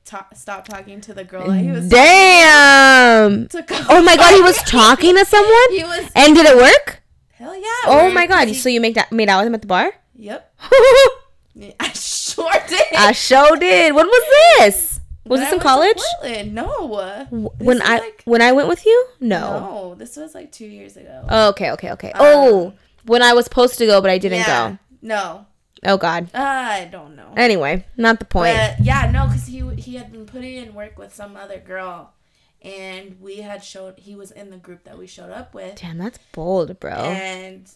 [0.06, 3.48] ta- stop talking to the girl that he was Damn.
[3.50, 7.02] to Oh my god, he was talking to someone, He was and did it work?
[7.32, 7.64] hell yeah.
[7.86, 8.48] Oh my god!
[8.48, 9.92] he- So you make that made out with him at the bar?
[10.16, 10.54] yep.
[11.80, 12.86] I sure did.
[12.98, 13.94] I sure did.
[13.96, 14.24] When was
[14.60, 15.00] this?
[15.26, 15.98] Was When this in college?
[16.22, 16.54] Portland.
[16.56, 17.26] No.
[17.30, 19.08] This When I like- when I went with you?
[19.20, 19.60] No.
[19.60, 21.26] No, this was like two years ago.
[21.30, 22.12] Oh, okay, okay, okay.
[22.16, 22.74] oh, Um,
[23.06, 24.78] when I was supposed to go, but I didn't yeah.
[25.02, 25.46] No.
[25.86, 26.30] Oh God.
[26.34, 27.34] I don't know.
[27.38, 28.56] Anyway, not the point.
[28.58, 32.14] But yeah, no, because he he had been putting in work with some other girl,
[32.62, 35.98] and we had showed he was in the group that we showed up with, Damn,
[36.00, 36.92] that's bold, bro.
[36.94, 37.70] and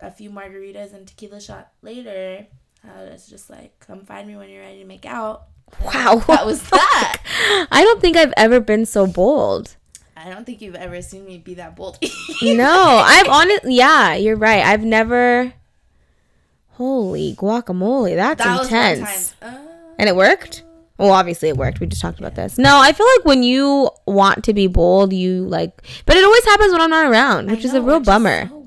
[0.00, 2.46] a few margaritas and tequila shot later,
[2.84, 5.44] I was just like, "Come find me when you're ready to make out."
[5.84, 6.22] wow.
[6.28, 7.22] That was that.
[7.70, 9.76] I don't think I've ever been so bold.
[10.16, 11.98] I don't think you've ever seen me be that bold.
[12.42, 14.64] No, I've honestly, Yeah, you're right.
[14.64, 15.52] I've never.
[16.72, 19.34] Holy guacamole, that's that was intense.
[19.42, 19.58] Uh,
[19.98, 20.62] And it worked?
[20.96, 21.80] Well, obviously it worked.
[21.80, 22.58] We just talked about this.
[22.58, 26.44] No, I feel like when you want to be bold, you like, but it always
[26.44, 28.48] happens when I'm not around, which is a real which is bummer.
[28.48, 28.57] so.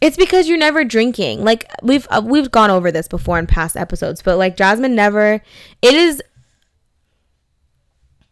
[0.00, 1.44] It's because you're never drinking.
[1.44, 5.42] Like we've uh, we've gone over this before in past episodes, but like Jasmine never.
[5.82, 6.22] It is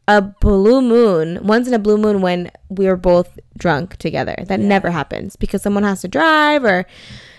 [0.08, 4.36] a blue moon, once in a blue moon when we are both drunk together.
[4.46, 4.66] That Yeah.
[4.66, 6.86] never happens because someone has to drive or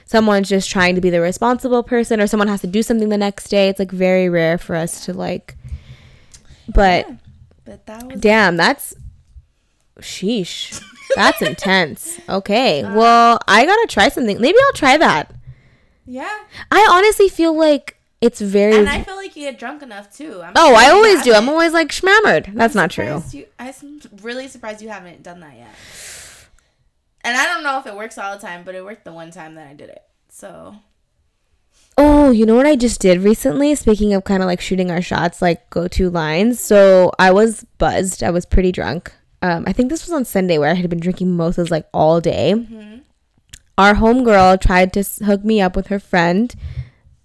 [0.06, 3.18] someone's just trying to be the responsible person or someone has to do something the
[3.18, 3.70] next day.
[3.70, 5.56] It's like very rare for us to like.
[6.68, 7.16] But Yeah,
[7.64, 8.94] but that was damn, that's
[10.02, 10.82] sheesh.
[11.16, 12.20] That's intense.
[12.30, 12.84] Okay.
[12.84, 14.40] Uh, Well, I got to try something.
[14.40, 15.34] Maybe I'll try that.
[16.06, 16.38] yeah.
[16.72, 18.76] I honestly feel like it's very.
[18.78, 20.42] And I feel like you get drunk enough too.
[20.44, 21.34] I'm oh, I always do.
[21.34, 22.54] I'm always like schmammered.
[22.54, 23.24] That's not true.
[23.32, 23.74] You, I'm
[24.22, 25.70] really surprised you haven't done that yet.
[27.22, 29.32] And I don't know if it works all the time, but it worked the one
[29.32, 30.02] time that I did it.
[30.30, 30.76] So
[32.00, 33.74] Oh, you know what I just did recently?
[33.74, 36.60] Speaking of kind of like shooting our shots, like go to lines.
[36.60, 38.22] So I was buzzed.
[38.24, 39.12] I was pretty drunk.
[39.42, 42.20] Um, I think this was on Sunday where I had been drinking mimosas like all
[42.20, 42.54] day.
[42.56, 42.98] Mm-hmm.
[43.78, 46.54] Our homegirl tried to hook me up with her friend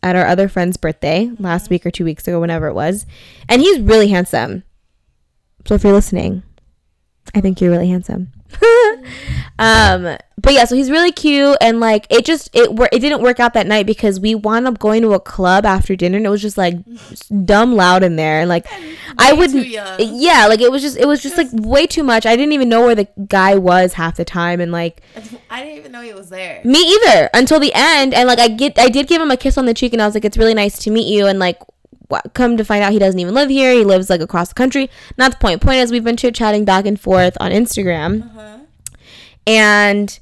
[0.02, 3.06] at our other friend's birthday last week or two weeks ago, whenever it was.
[3.48, 4.64] And he's really handsome.
[5.66, 6.42] So if you're listening,
[7.34, 8.32] I think you're really handsome.
[9.62, 13.38] um, but yeah, so he's really cute, and like it just it it didn't work
[13.38, 16.30] out that night because we wound up going to a club after dinner, and it
[16.30, 16.74] was just like
[17.44, 18.66] dumb loud in there, and like
[19.18, 19.98] I way would too young.
[20.00, 22.26] yeah, like it was just it was just like way too much.
[22.26, 25.00] I didn't even know where the guy was half the time, and like
[25.48, 26.60] I didn't even know he was there.
[26.64, 29.56] me either until the end, and like I get I did give him a kiss
[29.56, 31.60] on the cheek, and I was like, it's really nice to meet you, and like
[32.34, 33.72] come to find out he doesn't even live here.
[33.72, 34.90] He lives like across the country.
[35.16, 35.60] Not the point.
[35.62, 38.58] Point is, we've been chit chatting back and forth on Instagram, Uh-huh.
[39.46, 40.18] And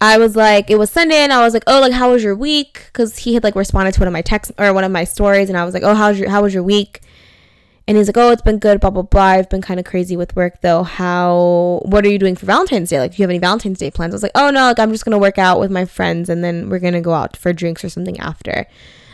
[0.00, 2.36] I was like, it was Sunday, and I was like, oh, like how was your
[2.36, 2.84] week?
[2.86, 5.48] Because he had like responded to one of my texts or one of my stories,
[5.48, 7.00] and I was like, oh, how's your how was your week?
[7.86, 9.22] And he's like, oh, it's been good, blah blah blah.
[9.22, 10.82] I've been kind of crazy with work though.
[10.82, 11.80] How?
[11.86, 13.00] What are you doing for Valentine's Day?
[13.00, 14.12] Like, do you have any Valentine's Day plans?
[14.12, 16.44] I was like, oh no, like I'm just gonna work out with my friends, and
[16.44, 18.66] then we're gonna go out for drinks or something after.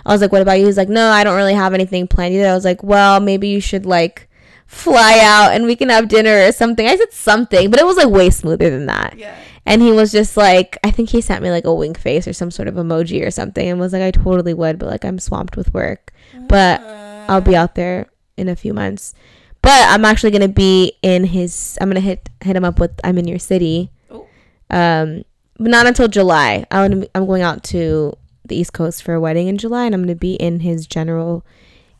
[0.05, 0.66] I was like, what about you?
[0.66, 2.48] He's like, no, I don't really have anything planned either.
[2.48, 4.29] I was like, well, maybe you should like
[4.74, 6.87] fly out and we can have dinner or something.
[6.87, 9.14] I said something, but it was like way smoother than that.
[9.16, 9.37] Yeah.
[9.66, 12.32] And he was just like, I think he sent me like a wink face or
[12.34, 15.18] some sort of emoji or something and was like, I totally would, but like I'm
[15.18, 16.12] swamped with work.
[16.48, 16.82] But
[17.28, 18.06] I'll be out there
[18.37, 19.14] in a few months.
[19.62, 21.78] But I'm actually gonna be in his.
[21.80, 23.00] I'm gonna hit hit him up with.
[23.02, 23.90] I'm in your city.
[24.10, 24.26] Oh.
[24.68, 25.24] Um,
[25.56, 26.66] but not until July.
[26.70, 28.12] I'm I'm going out to
[28.44, 31.46] the East Coast for a wedding in July, and I'm gonna be in his general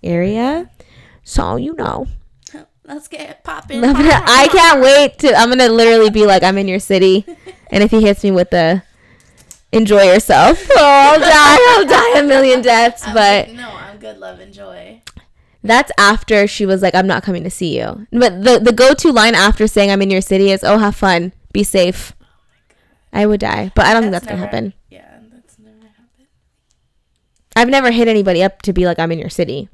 [0.03, 0.71] area.
[1.23, 2.07] So you know,
[2.87, 3.83] Let's get it popping.
[3.83, 5.35] I'm gonna- I can't wait to.
[5.35, 7.25] I'm gonna literally be like, I'm in your city,
[7.71, 8.83] and if he hits me with the
[9.73, 11.59] enjoy yourself, oh, I'll die.
[11.79, 13.03] I'll die a million deaths.
[13.07, 14.19] I'm But good- no, I'm good.
[14.19, 15.01] Love and joy.
[15.63, 18.07] that's after she was like, I'm not coming to see you.
[18.13, 20.95] But the the go to line after saying I'm in your city is, Oh, have
[20.95, 22.13] fun, be safe.
[22.21, 22.27] Oh
[23.15, 24.75] I would die, but I don't think that's gonna happen.
[24.91, 26.27] Yeah, that's never happened.
[27.57, 29.69] I've never hit anybody up to be like, I'm in your city.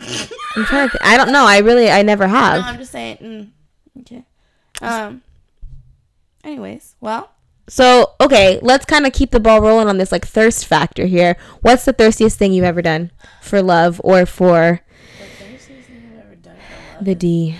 [0.00, 0.98] I'm trying to.
[0.98, 1.44] Th- I don't know.
[1.46, 2.60] I really, I never have.
[2.62, 2.66] No.
[2.66, 3.16] I'm just saying.
[3.18, 4.00] Mm.
[4.00, 4.24] Okay.
[4.82, 5.22] Um.
[6.42, 7.30] Anyways, well,
[7.68, 11.36] So okay, let's kind of keep the ball rolling on this like thirst factor here.
[11.60, 13.10] What's the thirstiest thing you've ever done
[13.42, 14.80] for love or for
[15.18, 17.56] the thirstiest thing I've ever done for love the D?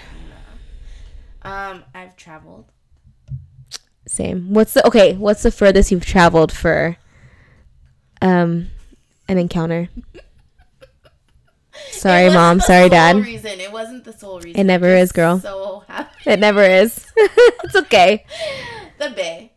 [1.42, 2.66] Um, I've traveled.
[4.06, 4.54] Same.
[4.54, 5.14] What's the okay?
[5.14, 6.96] What's the furthest you've traveled for
[8.22, 8.68] um
[9.28, 9.88] an encounter?
[11.92, 12.60] Sorry, mom.
[12.60, 13.16] Sorry, dad.
[13.16, 14.60] Reason it wasn't the sole reason.
[14.60, 15.38] It never is, girl.
[15.40, 16.30] So happy.
[16.30, 17.06] It never is.
[17.16, 18.24] it's okay.
[18.98, 19.52] the Bay,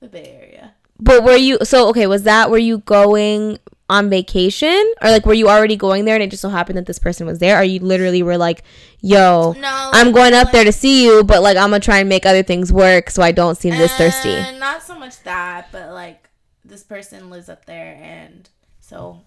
[0.00, 0.74] the Bay Area.
[0.98, 2.06] But were you so okay?
[2.06, 6.22] Was that were you going on vacation or like were you already going there and
[6.24, 7.58] it just so happened that this person was there?
[7.58, 8.62] Or you literally were like,
[9.00, 11.80] "Yo, No, I'm like- going up like- there to see you, but like I'm gonna
[11.80, 14.98] try and make other things work so I don't seem this thirsty." Uh, Not so
[14.98, 16.28] much that, but like
[16.64, 18.48] this person lives up there, and
[18.80, 19.20] so.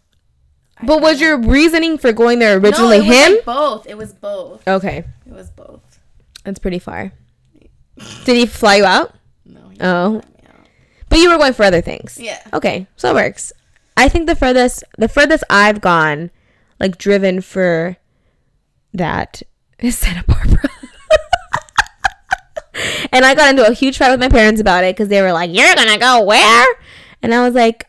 [0.83, 3.31] But was your reasoning for going there originally no, it was, him?
[3.33, 3.87] like, both.
[3.87, 4.67] It was both.
[4.67, 5.99] okay, It was both.
[6.43, 7.11] that's pretty far.
[8.23, 9.13] Did he fly you out?
[9.45, 9.67] No.
[9.69, 10.13] he Oh.
[10.13, 10.67] didn't let me out.
[11.09, 12.17] But you were going for other things.
[12.21, 12.39] Yeah.
[12.53, 13.51] Okay, so it works.
[13.97, 16.31] I think the furthest the furthest I've gone,
[16.79, 17.97] like driven for
[18.93, 19.41] that,
[19.79, 20.63] is Santa Barbara.
[23.11, 25.33] and I got into a huge fight with my parents about it because they were
[25.33, 26.65] like, "You're gonna go where?"
[27.21, 27.87] And I was like,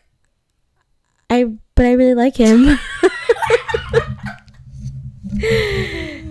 [1.29, 1.45] "I,
[1.75, 2.67] but I really like him."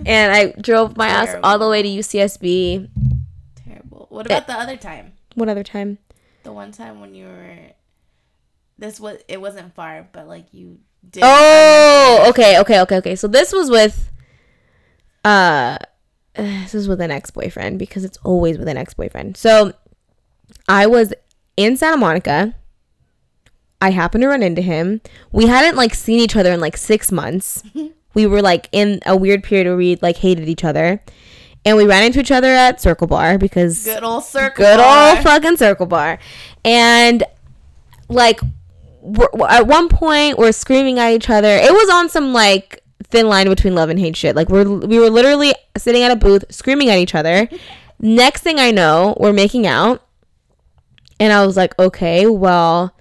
[0.05, 2.89] and I drove my ass all the way to UCSB.
[3.55, 4.07] Terrible.
[4.09, 5.13] What about the other time?
[5.35, 5.97] What other time?
[6.43, 7.57] The one time when you were.
[8.77, 11.23] This was it wasn't far, but like you did.
[11.25, 13.15] Oh, okay, okay, okay, okay.
[13.15, 14.11] So this was with
[15.23, 15.77] uh
[16.35, 19.37] this was with an ex-boyfriend because it's always with an ex-boyfriend.
[19.37, 19.73] So
[20.67, 21.13] I was
[21.57, 22.55] in Santa Monica.
[23.81, 25.01] I happened to run into him.
[25.31, 27.63] We hadn't like seen each other in like 6 months.
[28.13, 31.01] we were like in a weird period where we like hated each other.
[31.65, 34.65] And we ran into each other at Circle Bar because Good old circle.
[34.65, 35.15] good bar.
[35.15, 36.17] old fucking circle bar
[36.65, 37.23] and
[38.09, 38.39] like
[39.01, 43.27] we're, at one point we're screaming at each other it was on some like thin
[43.27, 46.43] line between love and hate shit like we're we were literally sitting at a booth
[46.49, 47.47] screaming at each other
[47.99, 50.05] next thing i know we're making out
[51.19, 52.95] and i was like okay well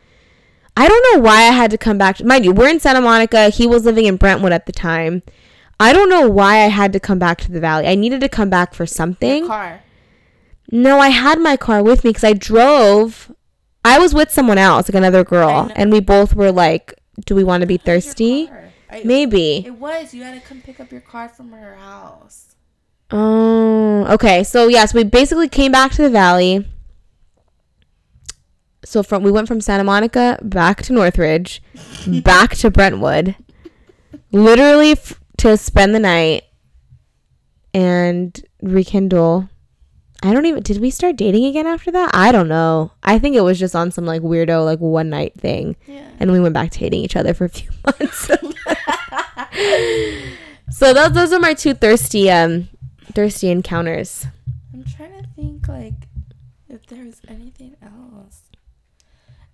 [0.76, 3.00] i don't know why i had to come back to mind you we're in santa
[3.00, 5.22] monica he was living in brentwood at the time
[5.78, 8.28] i don't know why i had to come back to the valley i needed to
[8.28, 9.82] come back for something Car.
[10.70, 13.32] no, I had my car with me because I drove.
[13.84, 16.94] I was with someone else, like another girl, and we both were like,
[17.26, 18.48] "Do we want to be thirsty?"
[18.88, 19.64] I- Maybe.
[19.66, 20.14] It was.
[20.14, 22.54] You had to come pick up your car from her house.
[23.10, 24.44] Oh, okay.
[24.44, 26.66] So yes, we basically came back to the valley.
[28.84, 31.62] So from we went from Santa Monica back to Northridge,
[32.24, 33.36] back to Brentwood,
[34.32, 36.44] literally f- to spend the night
[37.74, 39.48] and rekindle.
[40.22, 42.10] I don't even did we start dating again after that?
[42.14, 42.92] I don't know.
[43.02, 46.08] I think it was just on some like weirdo like one night thing, Yeah.
[46.18, 48.26] and we went back to hating each other for a few months.
[50.70, 52.68] so those those are my two thirsty um
[53.12, 54.26] thirsty encounters.
[54.72, 55.94] I'm trying to think like
[56.68, 57.76] if there was anything.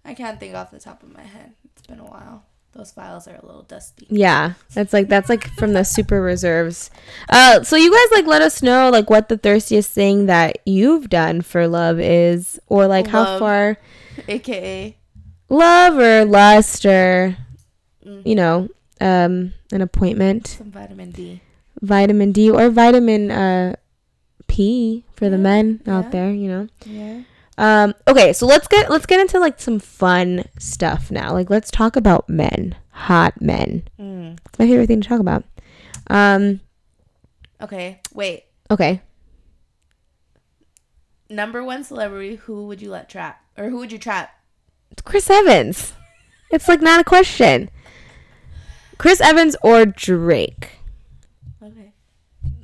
[0.07, 1.52] I can't think off the top of my head.
[1.72, 2.44] It's been a while.
[2.72, 4.07] Those files are a little dusty.
[4.11, 6.90] Yeah, that's like that's like from the super reserves.
[7.28, 11.09] Uh, so you guys like let us know like what the thirstiest thing that you've
[11.09, 13.78] done for love is, or like how far
[14.28, 14.96] AKA.
[15.48, 17.36] love or lust or
[18.07, 18.22] Mm.
[18.24, 18.68] you know
[19.00, 21.40] um an appointment, Some vitamin D.
[21.82, 23.74] vitamin D or vitamin uh
[24.46, 25.96] P for the Yeah, men yeah.
[25.98, 26.30] out there.
[26.30, 26.68] You know.
[26.84, 27.22] Yeah.
[27.59, 31.32] Um, okay, so let's get let's get into like some fun stuff now.
[31.32, 33.84] Like let's talk about men, hot men.
[33.98, 34.38] Mm.
[34.46, 35.44] It's my favorite thing to talk about.
[36.09, 36.61] Um,
[37.62, 38.00] Okay.
[38.12, 38.44] Wait.
[38.70, 39.00] okay.
[41.30, 42.36] Number one celebrity.
[42.36, 44.30] Who would you let trap, or who would you trap?
[44.90, 45.94] It's Chris Evans.
[46.50, 47.70] It's like not a question.
[48.98, 50.78] Chris Evans or Drake.
[51.62, 51.92] Okay.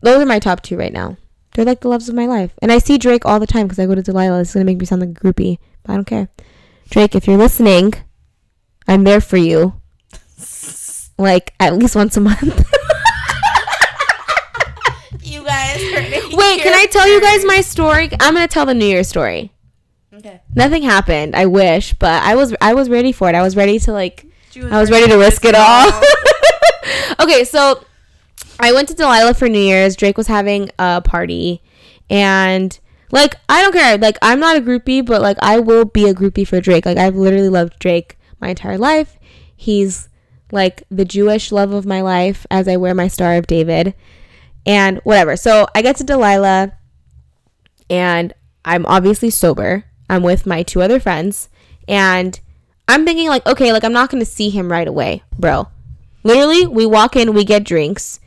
[0.02, 1.16] Those are my top two right now.
[1.54, 2.52] They're like the loves of my life.
[2.62, 4.40] And I see Drake all the time because I go to Delilah.
[4.40, 5.58] It's going to make me sound like a groupie.
[5.82, 6.28] But I don't care.
[6.88, 7.94] Drake, if you're listening,
[8.88, 9.74] I'm there for you.
[11.18, 12.66] Like at least once a month.
[15.22, 15.76] You guys.
[16.32, 18.10] Wait, can I tell you guys my story?
[18.20, 19.52] I'm going to tell the New Year story.
[20.12, 20.40] Okay.
[20.54, 21.34] Nothing happened.
[21.34, 23.34] I wish, but I was I was ready for it.
[23.34, 24.26] I was ready to like
[24.56, 25.90] I was ready to risk it all.
[27.20, 27.82] okay, so
[28.60, 29.96] I went to Delilah for New Year's.
[29.96, 31.62] Drake was having a party,
[32.08, 32.78] and
[33.10, 33.98] like I don't care.
[33.98, 36.86] Like I'm not a groupie, but like I will be a groupie for Drake.
[36.86, 39.18] Like I've literally loved Drake my entire life.
[39.54, 40.08] He's
[40.50, 43.94] like the Jewish love of my life as I wear my Star of David,
[44.66, 45.36] and whatever.
[45.36, 46.72] So I get to Delilah,
[47.90, 48.32] and
[48.64, 49.84] I'm obviously sober.
[50.08, 51.48] I'm with my two other friends,
[51.88, 52.38] and
[52.88, 55.68] I'm thinking like, okay, like I'm not gonna see him right away, bro.
[56.24, 58.20] Literally, we walk in, we get drinks.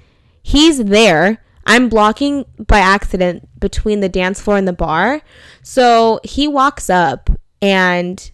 [0.48, 1.41] He's there.
[1.66, 5.22] I'm blocking by accident between the dance floor and the bar.
[5.64, 7.32] So he walks up
[7.64, 8.32] and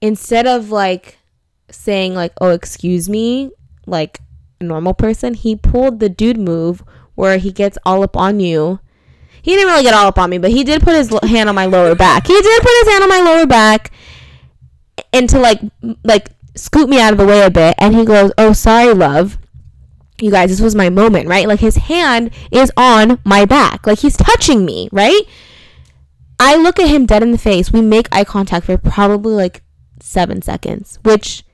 [0.00, 1.18] instead of like
[1.70, 3.52] saying like, "Oh, excuse me,"
[3.86, 4.18] like
[4.60, 6.82] a normal person, he pulled the dude move
[7.14, 8.80] where he gets all up on you.
[9.40, 11.54] He didn't really get all up on me, but he did put his hand on
[11.54, 12.26] my lower back.
[12.26, 13.92] He did put his hand on my lower back
[15.12, 15.60] and to like
[16.02, 19.38] like scoot me out of the way a bit and he goes oh sorry love
[20.20, 21.46] you guys this was my moment right?
[21.46, 23.86] Like his hand is on my back.
[23.86, 25.22] Like he's touching me right?
[26.38, 27.72] I look at him dead in the face.
[27.72, 29.62] We make eye contact for probably like
[30.00, 31.44] seven seconds which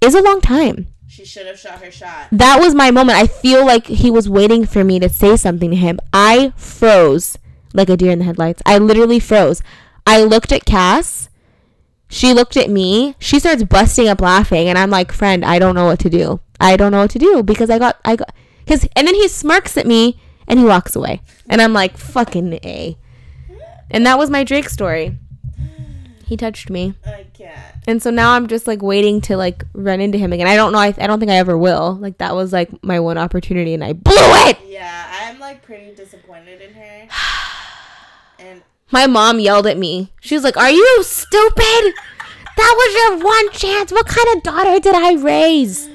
[0.00, 0.88] is a long time.
[1.08, 2.28] She should have shot her shot.
[2.32, 3.18] that was my moment.
[3.18, 5.98] I feel like he was waiting for me to say something to him.
[6.12, 7.38] I froze
[7.72, 8.62] like a deer in the headlights.
[8.66, 9.62] I literally froze.
[10.06, 11.28] I looked at cass.
[12.08, 13.16] She looked at me.
[13.18, 16.40] She starts busting up laughing, and I'm like, "Friend, I don't know what to do.
[16.60, 18.34] I don't know what to do because I got, I got,
[18.64, 22.54] because." And then he smirks at me and he walks away, and I'm like, "Fucking
[22.62, 22.96] a."
[23.90, 25.16] And that was my Drake story.
[26.26, 27.56] He touched me, I can't.
[27.86, 30.48] and so now I'm just like waiting to like run into him again.
[30.48, 30.78] I don't know.
[30.78, 31.94] I, I don't think I ever will.
[32.00, 34.58] Like that was like my one opportunity, and I blew it.
[34.66, 37.08] Yeah, I'm like pretty disappointed in her.
[38.38, 40.12] And My mom yelled at me.
[40.20, 41.94] She was like, "Are you stupid?
[42.56, 43.92] That was your one chance.
[43.92, 45.88] What kind of daughter did I raise?"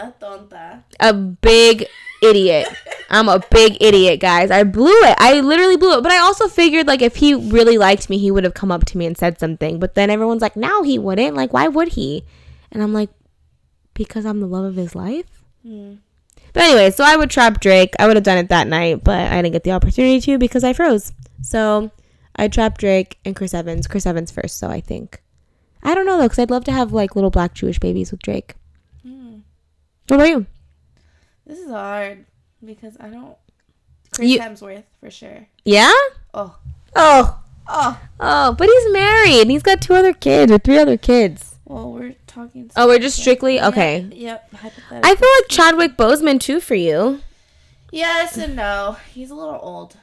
[0.00, 0.82] A tonta.
[0.98, 1.86] a big
[2.22, 2.68] idiot.
[3.10, 4.50] I'm a big idiot, guys.
[4.50, 5.16] I blew it.
[5.18, 6.02] I literally blew it.
[6.02, 8.84] But I also figured like if he really liked me, he would have come up
[8.86, 9.78] to me and said something.
[9.78, 11.36] But then everyone's like, "No, he wouldn't.
[11.36, 12.24] Like, why would he?"
[12.70, 13.10] And I'm like,
[13.94, 15.94] "Because I'm the love of his life." Hmm.
[16.52, 17.94] But anyway, so I would trap Drake.
[17.98, 20.64] I would have done it that night, but I didn't get the opportunity to because
[20.64, 21.12] I froze.
[21.42, 21.90] So
[22.36, 23.86] I trapped Drake and Chris Evans.
[23.86, 25.22] Chris Evans first, so I think.
[25.82, 28.22] I don't know though, because I'd love to have like little black Jewish babies with
[28.22, 28.54] Drake.
[30.10, 30.46] What about you?
[31.46, 32.24] This is hard
[32.64, 33.36] because I don't.
[34.14, 35.46] Chris You- Hemsworth for sure.
[35.64, 35.92] Yeah?
[36.34, 36.56] Oh,
[36.96, 37.38] Oh,
[37.68, 38.00] oh.
[38.18, 39.42] Oh, but he's married.
[39.42, 41.54] and He's got two other kids or three other kids.
[41.64, 42.68] Well, we're talking.
[42.76, 44.00] Oh, we're just strictly Yeah, okay.
[44.12, 44.52] Yep.
[44.54, 45.00] Hypothetical.
[45.04, 47.20] I feel like Chadwick Boseman too for you.
[47.92, 48.96] yes and no.
[49.14, 49.96] He's a little old.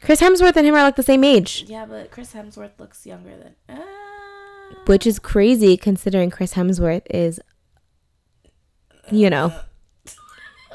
[0.00, 3.32] Chris Hemsworth and him are like the same age, Yeah, but Chris Hemsworth looks younger
[3.36, 3.54] than.
[3.78, 3.82] Uh,
[4.86, 7.40] which is crazy considering Chris Hemsworth is,
[9.10, 9.52] you know,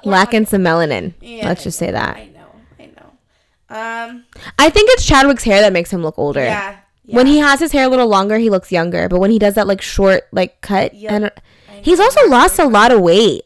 [0.03, 1.13] lacking some melanin.
[1.21, 2.15] Yeah, Let's just say that.
[2.17, 2.47] I know.
[2.79, 4.09] I know.
[4.09, 4.25] Um.
[4.59, 6.43] I think it's Chadwick's hair that makes him look older.
[6.43, 6.77] Yeah.
[7.05, 9.09] When he has his hair a little longer, he looks younger.
[9.09, 11.11] But when he does that like short like cut, Yep.
[11.11, 11.31] and
[11.81, 13.41] he's also lost a lot of weight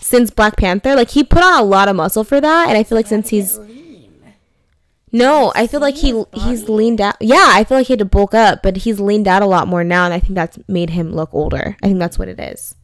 [0.00, 0.94] since Black Panther.
[0.96, 3.28] Like he put on a lot of muscle for that, and I feel like since
[3.28, 3.84] he's lean.
[5.12, 7.16] No, I feel like he he's leaned out.
[7.20, 9.68] Yeah, I feel like he had to bulk up, but he's leaned out a lot
[9.68, 11.76] more now, and I think that's made him look older.
[11.82, 12.74] I think that's what it is.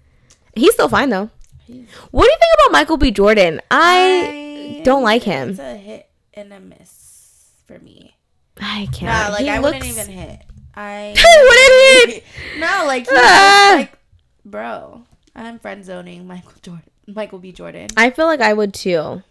[0.55, 1.31] He's still fine though.
[1.67, 3.11] He's- What do you think about Michael B.
[3.11, 3.61] Jordan?
[3.71, 5.51] I, don't like him.
[5.51, 8.17] It's a hit and a miss for me.
[8.61, 9.03] I can't.
[9.03, 10.41] Nah, like He I wouldn't even hit.
[10.75, 11.15] I
[12.05, 12.25] Wouldn't hit?
[12.59, 13.77] No, like he Ah.
[13.79, 13.99] looks like
[14.45, 15.03] bro,
[15.35, 17.53] I'm friend zoning Michael Jordan, Michael B.
[17.53, 17.89] Jordan.
[17.97, 19.23] I feel like I would too.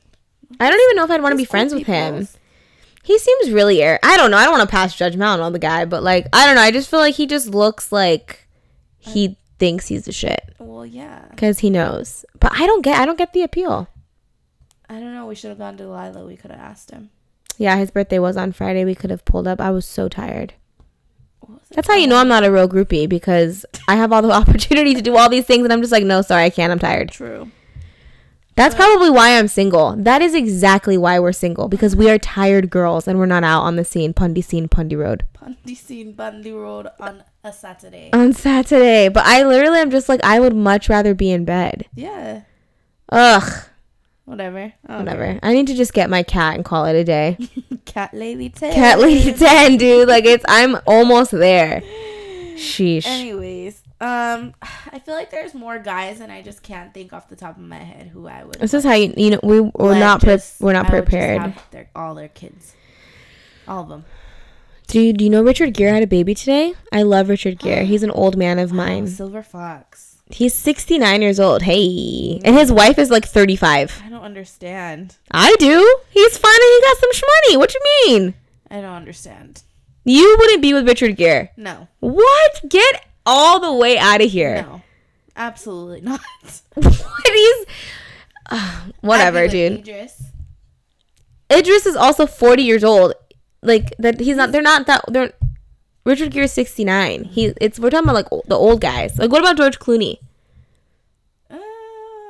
[0.59, 2.28] I don't even know if I'd want to be friends with him.
[3.03, 3.99] He seems really air.
[4.03, 4.38] I don't know.
[4.38, 6.61] I don't want to pass judgment on the guy, but like I don't know.
[6.61, 8.47] I just feel like he just looks like
[8.99, 11.26] he thinks he's the shit Well, yeah.
[11.30, 12.26] because he knows.
[12.39, 12.99] But I don't get.
[12.99, 13.88] I don't get the appeal.
[14.89, 15.28] I don't know.
[15.28, 16.26] We should have gone to Lila.
[16.26, 17.12] We could have asked him.
[17.57, 18.84] Yeah, his birthday was on Friday.
[18.84, 19.62] We could have pulled up.
[19.62, 20.55] I was so tired.
[21.47, 24.32] Was That's how you know I'm not a real groupie because I have all the
[24.41, 26.72] opportunity to do all these things and I'm just like, no, sorry, I can't.
[26.72, 27.12] I'm tired.
[27.12, 27.49] True.
[28.62, 29.95] That's probably why I'm single.
[29.97, 33.62] That is exactly why we're single because we are tired girls and we're not out
[33.64, 38.12] on the scene, Pundy scene, Pundy Road Bundy scene, Bundy Road on a Saturday.
[38.14, 39.09] on Saturday.
[39.09, 41.88] But I literally am just like, I would much rather be in bed.
[41.95, 42.41] yeah.
[43.12, 43.64] Ugh,
[44.26, 44.72] Whatever.
[44.88, 45.39] I whatever.
[45.41, 47.38] I need to just get my cat and call it a day.
[47.86, 48.74] Cat Lady 10.
[48.74, 50.07] Cat lady 10, dude.
[50.07, 51.82] Like, it's, I'm almost there.
[52.55, 53.05] Sheesh.
[53.07, 53.40] Anyways,
[54.01, 54.53] um,
[54.91, 57.63] I feel like there's more guys, and I just can't think off the top of
[57.63, 58.55] my head who I would.
[58.55, 61.41] This is how you, you know, we, we're not, pre- just- we're not I prepared.
[61.41, 62.73] have their, all their kids,
[63.67, 64.05] all of them.
[64.87, 66.73] Dude, do you know Richard Gere had a baby today?
[66.91, 67.85] I love Richard Gere.
[67.85, 69.07] He's an old man of mine.
[69.07, 70.17] Silver Fox.
[70.29, 71.61] He's 69 years old.
[71.63, 72.39] Hey.
[72.43, 74.01] And his wife is like 35.
[74.05, 75.17] I don't understand.
[75.29, 75.99] I do.
[76.09, 77.57] He's fine and he got some shmoney.
[77.57, 78.33] What you mean?
[78.69, 79.63] I don't understand.
[80.05, 81.51] You wouldn't be with Richard Gere.
[81.57, 81.87] No.
[81.99, 82.61] What?
[82.69, 84.61] Get all the way out of here.
[84.63, 84.82] No.
[85.36, 86.22] Absolutely not.
[86.76, 87.65] What is.
[88.49, 89.88] Uh, whatever, I'd be with dude.
[89.88, 90.24] Idris.
[91.51, 93.13] Idris is also 40 years old.
[93.61, 95.34] Like that he's not they're not that they're
[96.05, 97.26] Richard Gere is 69.
[97.26, 99.19] He it's we're talking about like o- the old guys.
[99.19, 100.17] Like what about George Clooney?
[101.49, 101.57] Uh,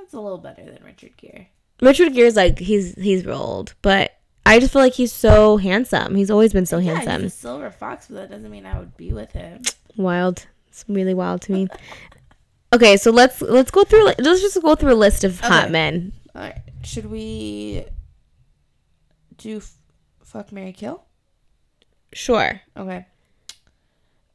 [0.04, 1.50] it's a little better than Richard Gere.
[1.82, 4.12] Richard Gere is like he's he's real old, but
[4.46, 6.16] I just feel like he's so handsome.
[6.16, 7.22] He's always been so yeah, handsome.
[7.24, 9.62] he's a silver fox, but that doesn't mean I would be with him.
[9.96, 10.48] Wild.
[10.72, 11.68] It's really wild to me.
[12.74, 15.72] Okay, so let's let's go through let's just go through a list of hot Okay.
[15.72, 16.14] men.
[16.34, 16.62] All right.
[16.84, 17.84] Should we
[19.38, 19.74] do f-
[20.24, 21.04] fuck Mary Kill?
[22.14, 22.62] Sure.
[22.78, 23.06] Okay.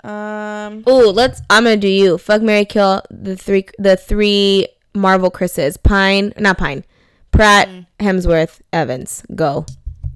[0.05, 0.85] Um.
[0.87, 2.19] Oh, let's I'm gonna do you.
[2.19, 5.77] Fuck Mary Kill the three the three Marvel Chris's.
[5.79, 6.85] Pine not Pine.
[7.33, 7.87] Pratt, Mm.
[8.01, 9.23] Hemsworth, Evans.
[9.35, 9.67] Go.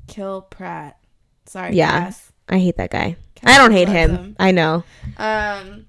[0.07, 0.99] Kill Pratt.
[1.47, 1.75] Sorry.
[1.75, 2.05] Yeah.
[2.05, 2.33] Cass.
[2.49, 3.17] I hate that guy.
[3.43, 4.37] I don't hate loves him.
[4.39, 4.85] I know.
[5.17, 5.87] Um.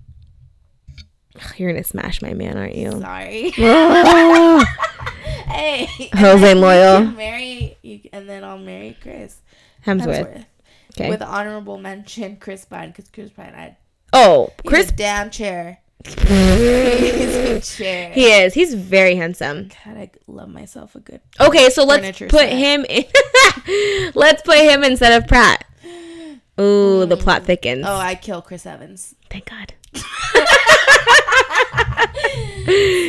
[1.58, 3.00] You're gonna smash my man, aren't you?
[3.00, 3.54] Sorry.
[5.52, 6.10] Hey.
[6.16, 7.12] Jose Loyal.
[7.12, 9.42] Marry, you, and then I'll marry Chris
[9.86, 10.06] Hemsworth.
[10.06, 10.46] Hemsworth.
[10.94, 11.10] Okay.
[11.10, 13.78] With honorable mention, Chris Pine, because Chris Pine, I
[14.14, 14.92] oh, Chris.
[14.92, 15.80] damn chair.
[16.04, 18.12] chair.
[18.12, 18.54] He is.
[18.54, 19.70] He's very handsome.
[19.86, 21.22] God, I love myself a good.
[21.40, 23.06] Okay, so let's put him in.
[24.16, 25.64] let's put him instead of Pratt.
[26.62, 27.22] Ooh, the mm.
[27.22, 27.86] plot thickens.
[27.88, 29.16] Oh, I kill Chris Evans.
[29.30, 29.74] Thank God.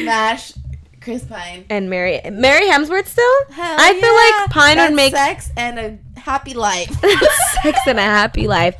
[0.03, 0.53] Smash
[1.00, 1.64] Chris Pine.
[1.68, 3.44] And Mary Mary Hemsworth still?
[3.50, 4.40] Hell I feel yeah.
[4.40, 6.90] like Pine That's would make sex and a happy life.
[7.62, 8.76] sex and a happy life.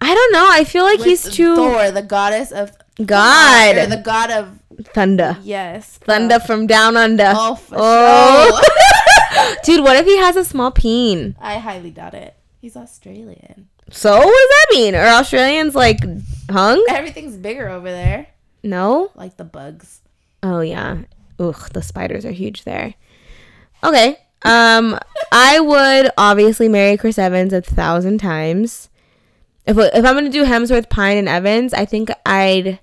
[0.00, 0.46] I don't know.
[0.48, 2.70] I feel like With he's too Thor, the goddess of
[3.04, 3.76] God.
[3.76, 4.60] or the god of
[4.94, 5.36] Thunder.
[5.42, 7.32] yes, Thunder from down under.
[7.34, 8.60] Oh, Oh.
[8.62, 9.56] sure.
[9.64, 11.34] Dude, what if he has a small peen?
[11.40, 12.36] I highly doubt it.
[12.66, 13.68] He's Australian.
[13.92, 14.96] So what does that mean?
[14.96, 16.00] Are Australians like
[16.50, 16.84] hung?
[16.88, 18.26] Everything's bigger over there,
[18.64, 19.12] No.
[19.14, 20.00] like the bugs.
[20.42, 21.02] Oh yeah.
[21.38, 22.94] Ugh, the spiders are huge there.
[23.84, 24.18] Okay.
[24.42, 24.98] Um,
[25.30, 28.88] I would obviously marry Chris Evans a thousand times.
[29.64, 32.80] If if I'm gonna do Hemsworth, Pine, and Evans, I think I'd.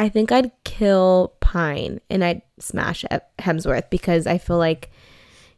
[0.00, 3.04] I think I'd kill Pine and I'd smash
[3.38, 4.90] Hemsworth because I feel like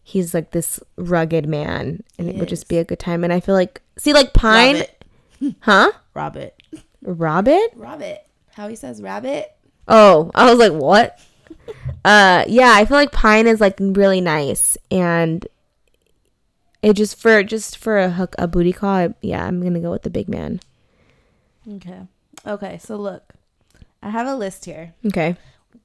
[0.02, 3.24] he's like this rugged man and He it would just be a good time.
[3.24, 4.84] And I feel like see like Pine,
[5.60, 5.92] huh?
[6.14, 6.60] Rabbit.
[7.02, 7.72] Rabbit.
[7.74, 8.26] Rabbit.
[8.54, 9.54] How he says rabbit?
[9.88, 11.18] Oh, I was like, what?
[12.04, 15.46] uh, yeah, I feel like Pine is like really nice, and
[16.82, 18.90] it just for just for a hook a booty call.
[18.90, 20.60] I, yeah, I'm gonna go with the big man.
[21.68, 22.00] Okay.
[22.46, 23.34] Okay, so look.
[24.02, 24.94] I have a list here.
[25.06, 25.36] Okay,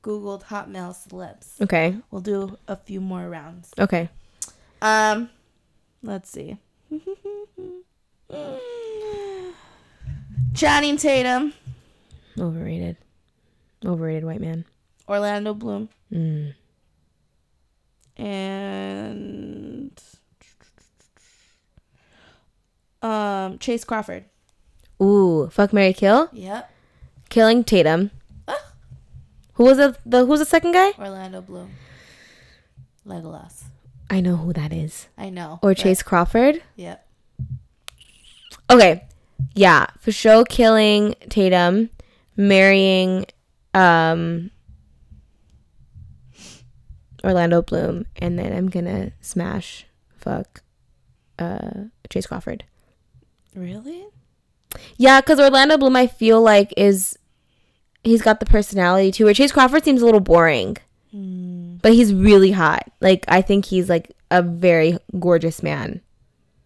[0.04, 1.62] Googled hot male celebs.
[1.62, 3.72] okay, We'll do a few more rounds.
[3.80, 4.10] okay.
[4.82, 5.30] Um,
[6.04, 6.58] let's see.
[10.54, 11.54] Channing Tatum,
[12.40, 12.98] Overrated,
[13.86, 14.66] overrated white man.
[15.08, 16.54] Orlando Bloom, Mm.
[18.18, 20.02] and
[23.02, 24.26] um Chace Crawford.
[25.02, 26.72] Ooh, fuck Mary Kill, Yep.
[27.30, 28.12] killing Tatum.
[29.56, 30.92] Who was the the who's the second guy?
[31.00, 31.72] Orlando Bloom.
[33.06, 33.64] Legolas.
[34.10, 35.08] I know who that is.
[35.18, 35.60] I know.
[35.62, 36.62] Or Chace Crawford.
[36.76, 37.08] Yep.
[38.70, 39.04] Okay.
[39.54, 41.90] Yeah, for sure killing Tatum.
[42.38, 43.26] marrying
[43.74, 44.52] um
[47.24, 49.86] Orlando Bloom and then I'm gonna smash
[50.18, 50.62] fuck
[51.40, 52.66] uh Chace Crawford.
[53.56, 54.06] Really?
[54.98, 57.18] Yeah, because Orlando Bloom I feel like is
[58.06, 59.26] he's got the personality too.
[59.26, 60.78] Where Chace Crawford seems a little boring.
[61.12, 61.78] Hmm.
[61.82, 62.92] But he's really hot.
[63.02, 66.02] Like I think he's like a very gorgeous man.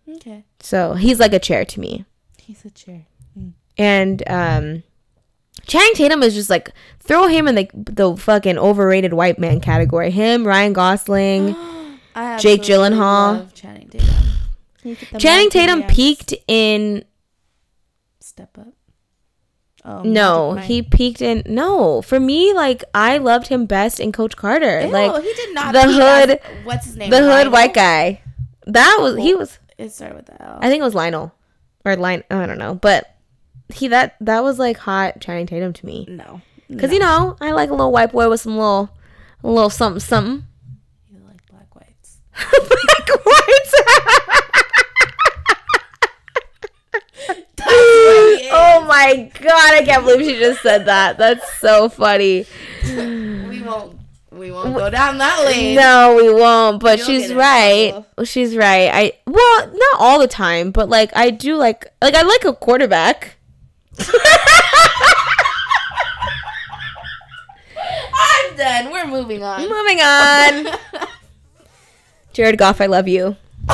[0.07, 0.43] Okay.
[0.59, 2.05] So he's like a chair to me.
[2.37, 3.05] He's a chair.
[3.77, 4.83] And um
[5.67, 10.11] Channing Tatum is just like throw him in the the fucking overrated white man category.
[10.11, 11.47] Him, Ryan Gosling.
[12.39, 13.39] Jake Gyllenhaal.
[13.39, 14.07] love Channing Tatum.
[14.83, 17.05] He did the Channing Tatum peaked in
[18.19, 18.73] Step up.
[19.91, 22.01] Oh no, he peaked in no.
[22.03, 24.81] For me, like I loved him best in Coach Carter.
[24.81, 25.73] Ew, like he did not.
[25.73, 27.09] the hood- as- what's his name?
[27.09, 28.21] the hood white guy.
[28.67, 30.59] That was he was It started with the L.
[30.61, 31.33] I think it was Lionel
[31.85, 32.23] or Line.
[32.29, 33.15] I don't know, but
[33.73, 36.05] he that that was like hot Channing Tatum to me.
[36.07, 36.41] no.
[36.77, 38.91] Cause you know I like a little white boy with some little,
[39.43, 40.45] a little something something.
[41.09, 42.19] You like black whites.
[42.35, 43.73] Black whites.
[48.41, 49.73] he oh my god!
[49.73, 51.17] I can't believe she just said that.
[51.17, 52.45] That's so funny.
[52.83, 53.99] We won't.
[54.31, 55.75] We won't go down that lane.
[55.75, 56.79] No, we won't.
[56.79, 58.05] But You'll she's right.
[58.23, 58.89] She's right.
[58.91, 62.53] I well, not all the time, but like I do like like I like a
[62.53, 63.35] quarterback.
[68.13, 68.91] I'm done.
[68.91, 69.61] We're moving on.
[69.61, 70.67] Moving on.
[72.33, 73.35] Jared Goff, I love you.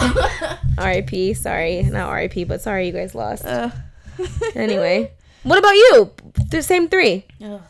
[0.78, 1.34] R.I.P.
[1.36, 2.46] Sorry, not R.I.P.
[2.46, 3.46] But sorry, you guys lost.
[3.46, 3.70] Uh,
[4.56, 5.12] Anyway,
[5.44, 6.12] what about you?
[6.50, 7.26] The same three.
[7.44, 7.62] Ugh.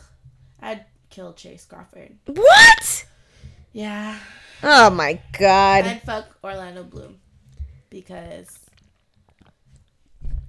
[0.62, 2.18] I'd kill Chace Crawford.
[2.26, 3.06] What?
[3.74, 4.18] Yeah.
[4.64, 5.86] Oh my god.
[5.86, 7.18] I'd fuck Orlando Bloom
[7.90, 8.60] because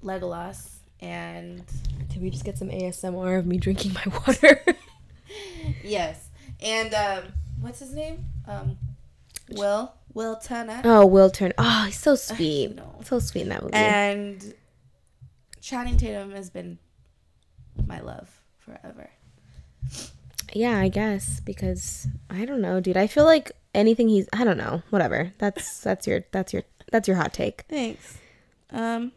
[0.02, 1.62] Legolas and
[2.08, 4.62] Did we just get some ASMR of me drinking my water?
[5.84, 6.28] yes,
[6.60, 7.24] and um,
[7.60, 8.24] what's his name?
[8.46, 8.78] Um,
[9.50, 11.54] Will Will Turner oh, Will Turner.
[11.58, 12.74] Oh, he's so sweet.
[12.74, 13.00] know.
[13.04, 13.74] So sweet in that movie.
[13.74, 14.54] and
[15.66, 16.78] Channing Tatum has been
[17.88, 18.28] my love
[18.60, 19.10] forever.
[20.52, 22.96] yeah, I guess because I don't know, dude.
[22.96, 24.82] I feel like anything he's I don't know.
[24.90, 25.32] Whatever.
[25.38, 26.62] That's that's your that's your
[26.92, 27.64] that's your hot take.
[27.68, 28.16] Thanks.
[28.70, 29.10] Um.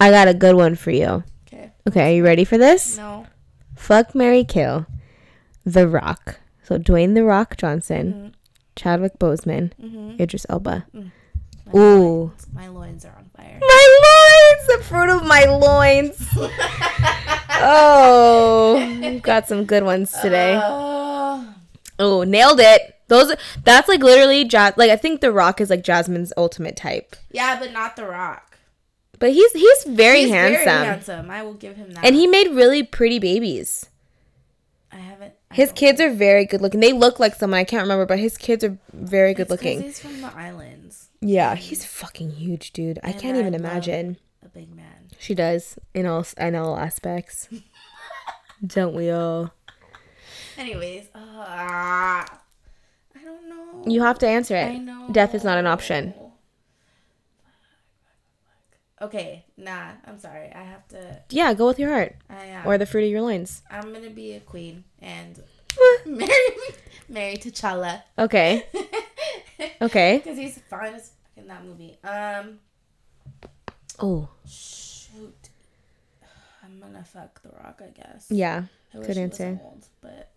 [0.00, 1.22] I got a good one for you.
[1.46, 1.70] Okay.
[1.86, 2.96] Okay, are you ready for this?
[2.96, 3.26] No.
[3.76, 4.86] Fuck Mary Kill.
[5.66, 6.40] The Rock.
[6.62, 8.32] So Dwayne the Rock Johnson, Mhm.
[8.74, 10.18] Chadwick Boseman, Mhm.
[10.18, 10.86] Idris Elba.
[10.94, 11.02] My
[11.78, 11.98] Ooh.
[12.32, 13.58] loins- my loins are on fire.
[13.60, 14.13] My loins!
[14.66, 16.28] The fruit of my loins.
[17.66, 20.54] Oh, we've got some good ones today.
[20.60, 21.44] Uh,
[21.98, 22.96] Oh, nailed it.
[23.06, 27.14] Those that's like literally like I think The Rock is like Jasmine's ultimate type.
[27.30, 28.58] yeah, but not The Rock.
[29.20, 30.64] But he's he's very He's handsome.
[30.64, 31.30] Very handsome.
[31.30, 32.04] I will give him that.
[32.04, 33.86] And he made really pretty babies.
[34.90, 35.34] I haven't.
[35.50, 36.80] I His kids are very good looking.
[36.80, 39.82] They look like someone I can't remember, but his kids are very good It's looking.
[39.82, 41.10] He's from the islands.
[41.20, 42.98] Yeah, he's fucking huge, dude.
[43.04, 44.16] I And can't I even imagine.
[44.54, 45.08] Big man.
[45.18, 47.48] She does in all in all aspects.
[48.66, 49.52] Don't we all?
[50.56, 52.26] Anyways, uh, I
[53.24, 53.82] don't know.
[53.90, 54.66] You have to answer it.
[54.66, 55.08] I know.
[55.10, 56.14] Death is not an option.
[59.02, 59.90] Okay, nah.
[60.06, 60.50] I'm sorry.
[60.54, 61.20] I have to.
[61.30, 62.66] Yeah, go with your heart I am.
[62.66, 63.62] or the fruit of your loins.
[63.70, 65.42] I'm gonna be a queen and
[66.06, 66.30] marry
[67.08, 68.02] marry T'Challa.
[68.18, 68.66] Okay.
[69.80, 70.18] Okay.
[70.18, 71.96] Because he's fine as fuck in that movie.
[72.02, 72.58] Um,
[74.00, 75.34] Oh, shoot.
[76.64, 78.26] I'm gonna fuck The Rock, I guess.
[78.30, 78.64] yeah.
[78.94, 79.60] I good answer.
[79.64, 80.30] Old, but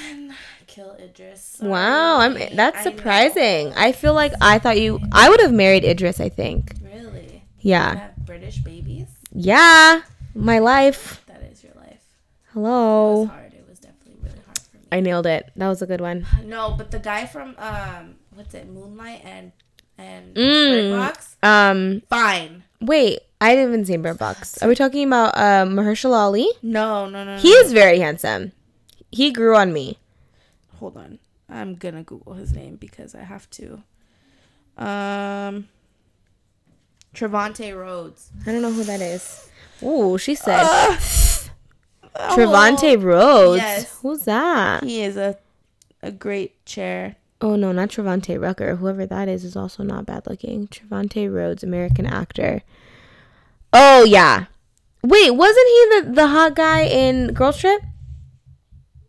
[0.00, 0.32] and
[0.66, 1.58] kill Idris.
[1.62, 3.72] Wow, I'm that's surprising.
[3.74, 6.74] I feel like I thought you I would have married Idris, I think.
[6.82, 7.42] Really?
[7.60, 7.94] Yeah.
[7.94, 9.06] have British babies.
[9.32, 10.02] Yeah.
[10.34, 11.22] My life.
[11.26, 11.92] That is your life.
[11.92, 13.20] It Hello.
[13.20, 13.54] was hard.
[13.54, 14.82] It was definitely really hard for me.
[14.90, 15.50] I nailed it.
[15.56, 16.26] That was a good one.
[16.44, 19.52] No, but the guy from um, what's it, Moonlight and
[19.98, 20.90] and Mm.
[20.92, 22.64] Bird Box, Um fine.
[22.80, 24.62] wait, I didn't even say Bird Box.
[24.62, 26.48] Are we talking about uh, Mahershala Ali?
[26.62, 27.36] No, no, no.
[27.38, 27.60] He no.
[27.60, 28.52] is very handsome.
[29.10, 29.98] He grew on me.
[30.80, 31.18] Hold on,
[31.48, 33.82] I'm gonna Google his name because I have to.
[34.76, 35.68] Um,
[37.14, 38.30] Trevante Rhodes.
[38.46, 39.48] I don't know who that is.
[39.82, 40.60] Ooh, she said
[42.16, 43.62] Uh, Trevante Rhodes.
[43.62, 43.98] yes.
[44.02, 44.82] Who's that?
[44.84, 45.36] He is a
[46.02, 47.16] a great chair.
[47.40, 48.76] Oh no, not Trevante Rucker.
[48.76, 50.68] Whoever that is is also not bad looking.
[50.68, 52.62] Trevante Rhodes, American actor.
[53.72, 54.46] Oh yeah.
[55.02, 57.82] Wait, wasn't he the the hot guy in Girls Trip?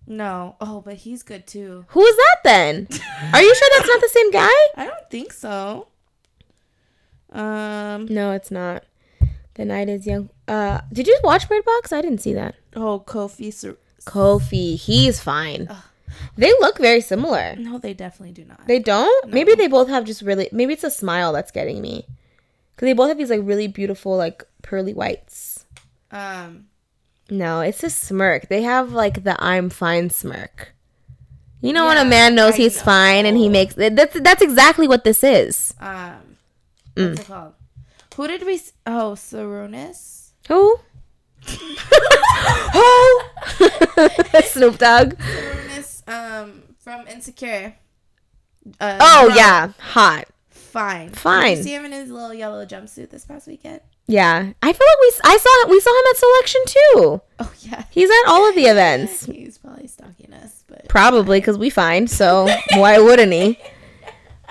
[0.07, 1.85] No, oh, but he's good too.
[1.89, 2.87] Who is that then?
[3.33, 4.49] Are you sure that's not the same guy?
[4.75, 5.87] I don't think so.
[7.31, 8.83] Um, No, it's not.
[9.55, 10.29] The night is young.
[10.47, 11.91] Uh, did you watch Bird Box?
[11.91, 12.55] I didn't see that.
[12.75, 13.51] Oh, Kofi.
[13.53, 15.69] Sir- Kofi, he's fine.
[16.37, 17.55] They look very similar.
[17.57, 18.67] no, they definitely do not.
[18.67, 19.31] They don't?
[19.31, 20.49] Maybe they both have just really.
[20.51, 22.05] Maybe it's a smile that's getting me.
[22.75, 25.65] Because they both have these like really beautiful like pearly whites.
[26.11, 26.65] um,
[27.29, 28.49] No, it's a smirk.
[28.49, 30.73] They have like the I'm fine smirk.
[31.61, 34.87] You know when a man knows I he's fine and he makes that's that's exactly
[34.87, 35.73] what this is.
[35.79, 36.37] um,
[36.95, 37.09] Mm.
[37.09, 37.53] what's it called?
[38.15, 38.61] Who did we?
[38.85, 40.29] Oh, Sarunas.
[40.47, 40.79] Who?
[42.73, 43.19] Who?
[44.43, 45.15] Snoop Dogg.
[45.17, 45.74] Sarunas.
[46.07, 47.75] Um, from Insecure.
[48.79, 50.25] Uh, Oh no, yeah, hot.
[50.49, 51.09] fine.
[51.09, 51.49] Fine.
[51.49, 53.81] Did you see him in his little yellow jumpsuit this past weekend?
[54.07, 57.21] Yeah, I feel like we I saw we saw him at selection too.
[57.39, 57.83] Oh yeah.
[57.91, 59.25] He's at all of the events.
[59.25, 62.09] He's probably stalking us, but Probably because we find.
[62.09, 63.59] So why wouldn't he?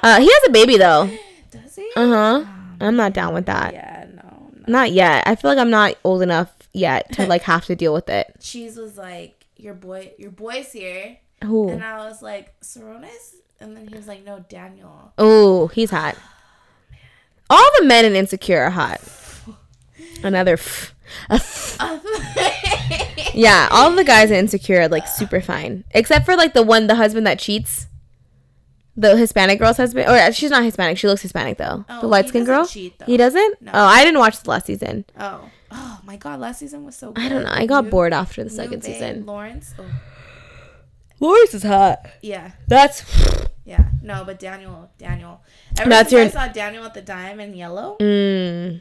[0.02, 1.08] Uh, he has a baby though.
[1.50, 1.88] does he?
[1.96, 2.44] Uh huh.
[2.80, 3.72] I'm not down with that.
[3.72, 4.64] Yeah, no, no.
[4.66, 5.22] Not yet.
[5.26, 8.36] I feel like I'm not old enough yet to like have to deal with it.
[8.40, 11.68] Cheese was like, "Your boy, your boy's here," Who?
[11.70, 16.16] and I was like, "Sarunas," and then he was like, "No, Daniel." Oh, he's hot.
[17.50, 19.00] All the men in Insecure are hot.
[20.22, 20.54] Another.
[20.54, 20.94] F-
[23.34, 26.86] yeah, all the guys in Insecure are like super fine, except for like the one,
[26.86, 27.86] the husband that cheats.
[28.96, 30.98] The Hispanic girl's husband, or she's not Hispanic.
[30.98, 31.84] She looks Hispanic though.
[31.88, 32.64] Oh, the light skinned girl.
[32.64, 33.60] cheat, he doesn't.
[33.60, 33.72] No.
[33.74, 35.04] Oh, I didn't watch the last season.
[35.18, 36.38] oh, oh my God!
[36.38, 37.10] Last season was so.
[37.10, 37.24] good.
[37.24, 37.50] I don't know.
[37.52, 39.26] I got New- bored after the second season.
[39.26, 39.74] Lawrence.
[39.78, 39.84] Oh,
[41.24, 42.06] Lawrence is hot.
[42.22, 43.02] yeah, That's.
[43.64, 43.84] yeah.
[44.02, 45.40] No, but Daniel, Daniel.
[45.78, 47.96] Ever That's your- I saw Daniel at the dime in yellow.
[48.00, 48.80] Mm,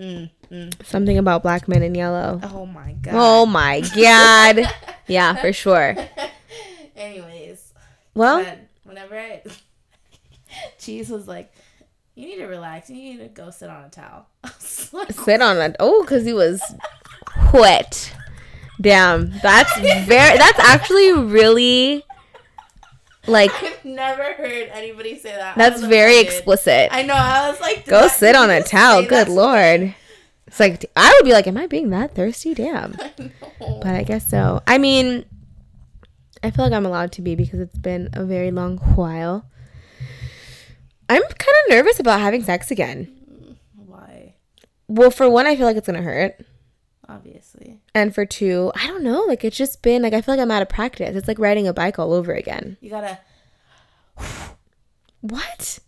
[0.00, 0.86] Mm, mm.
[0.86, 2.40] something about black men in yellow.
[2.42, 3.14] Oh my God.
[3.14, 4.72] Oh my god.
[5.08, 5.96] yeah, for sure.
[6.96, 7.72] Anyways,
[8.14, 8.44] Well,
[8.84, 9.42] whenever I,
[10.78, 11.52] Cheese was like,
[12.14, 12.88] "You need to relax.
[12.90, 14.26] You need to go sit on a towel."
[14.92, 15.74] Like, sit on a.
[15.80, 16.62] Oh, because he was
[17.52, 18.12] wet.
[18.80, 20.38] Damn, that's very.
[20.38, 22.04] That's actually really
[23.28, 25.56] like I've never heard anybody say that.
[25.56, 26.88] That's very explicit.
[26.90, 27.14] I know.
[27.14, 29.04] I was like, Go sit on a towel.
[29.04, 29.94] Good lord.
[30.46, 32.54] It's like I would be like, am I being that thirsty?
[32.54, 32.96] Damn.
[33.00, 33.32] I.
[33.58, 34.62] But I guess so.
[34.66, 35.26] I mean,
[36.42, 39.44] I feel like I'm allowed to be because it's been a very long while.
[41.10, 43.12] I'm kind of nervous about having sex again.
[43.30, 44.34] Mm, why?
[44.88, 46.40] Well, for one, I feel like it's gonna hurt.
[47.08, 49.22] Obviously, And for two, I don't know.
[49.22, 51.16] Like it's just been like I feel like I'm out of practice.
[51.16, 52.76] It's like riding a bike all over again.
[52.80, 53.18] you gotta
[55.20, 55.78] What?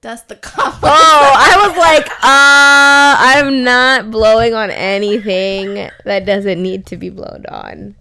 [0.00, 0.74] dust the cup.
[0.82, 3.16] Oh, I was like, uh,
[3.48, 7.94] I'm not blowing on anything that doesn't need to be blown on.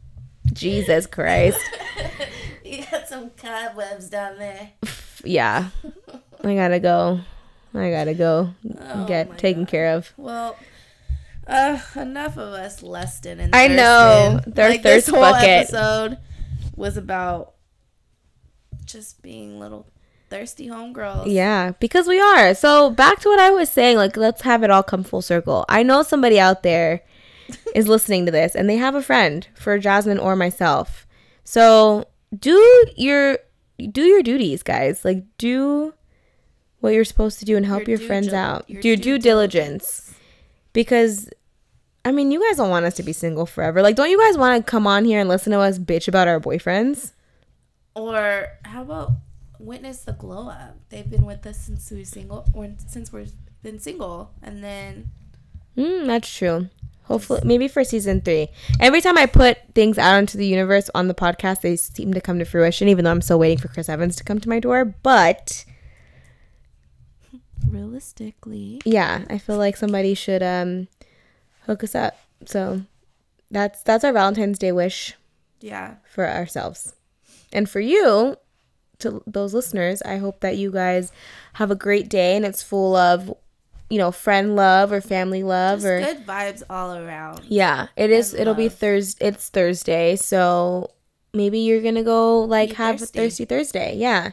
[0.52, 1.60] Jesus Christ.
[2.66, 4.72] you got some cobwebs down there.
[5.24, 5.70] Yeah.
[6.44, 7.22] I gotta go.
[7.74, 9.72] I gotta go Oh get taken God.
[9.72, 10.12] care of.
[10.18, 10.58] Well,
[11.48, 14.40] uh, enough of us, Leston and I know.
[14.48, 15.50] Their like, this thirst whole bucket.
[15.50, 16.18] episode
[16.76, 17.54] was about
[18.86, 19.88] just being little
[20.30, 21.32] thirsty homegirls.
[21.32, 22.54] Yeah, because we are.
[22.56, 25.66] So back to what I was saying, like let's have it all come full circle.
[25.70, 27.04] I know somebody out there
[27.76, 31.06] is listening to this and they have a friend for Jasmine or myself.
[31.44, 32.06] So
[32.38, 33.38] do your
[33.92, 35.06] do your duties, guys.
[35.06, 35.94] Like do
[36.80, 38.70] what you're supposed to do and help Your your, friends dil- out.
[38.70, 40.13] your Do your due due diligence.
[40.74, 41.30] Because
[42.06, 43.82] I mean, you guys don't want us to be single forever.
[43.82, 46.28] Like don't you guys want to come on here and listen to us bitch about
[46.28, 47.14] our boyfriends?
[47.96, 49.12] Or how about
[49.60, 50.78] witness the glow up?
[50.90, 55.10] They've been with us since we were single, or since we've been single, and then
[55.78, 56.70] Mm, that's true.
[57.06, 58.48] Hopefully, maybe for season three.
[58.80, 62.22] Every time I put things out into the universe on the podcast, they seem to
[62.22, 62.88] come to fruition.
[62.88, 65.66] Even though I'm still waiting for Chris Evans to come to my door, but
[67.68, 70.88] realistically, yeah, I feel like somebody should um
[71.66, 72.18] hook us up.
[72.46, 72.82] So
[73.52, 75.16] that's that's our Valentine's Day wish
[75.62, 76.94] yeah, for ourselves,
[77.52, 78.36] and for you,
[79.00, 80.02] to those listeners.
[80.04, 81.12] I hope that you guys
[81.54, 83.34] have a great day and it's full of,
[83.90, 87.42] you know, friend love or family love just or good vibes all around.
[87.48, 88.34] Yeah, it is.
[88.34, 88.70] It'll be.
[88.70, 89.28] Thursday.
[89.28, 90.92] It's Thursday, so
[91.34, 93.20] maybe you're gonna go like Be have thirsty.
[93.20, 93.96] a thirsty Thursday.
[93.96, 94.32] Yeah,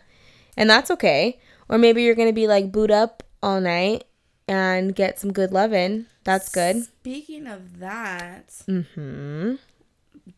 [0.57, 1.39] and that's okay.
[1.71, 4.05] Or maybe you're gonna be like boot up all night
[4.49, 6.07] and get some good loving.
[6.25, 6.83] That's good.
[6.85, 9.55] Speaking of that, Hmm.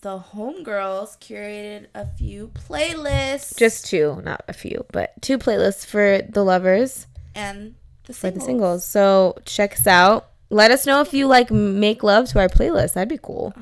[0.03, 3.57] the homegirls curated a few playlists.
[3.57, 7.75] Just two, not a few, but two playlists for the lovers and
[8.07, 8.41] the for singles.
[8.41, 8.87] the singles.
[8.87, 10.29] So check us out.
[10.51, 12.93] Let us know if you like make love to our playlist.
[12.93, 13.55] That'd be cool.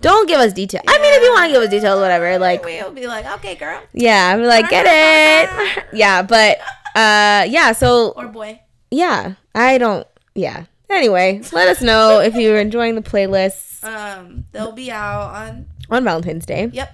[0.00, 0.84] Don't give us details.
[0.86, 2.38] I mean, if you want to give us details, whatever.
[2.38, 5.84] Like, We'll be like, okay, girl yeah, I'm like, get it.
[5.94, 6.58] yeah, but
[6.94, 7.72] uh, yeah.
[7.72, 8.60] So or boy.
[8.90, 10.06] yeah, I don't.
[10.34, 15.66] Yeah, Anyway, let us know if you're enjoying the playlists Um, they'll be out on.
[15.90, 16.70] on Valentine's Day.
[16.72, 16.92] Yep.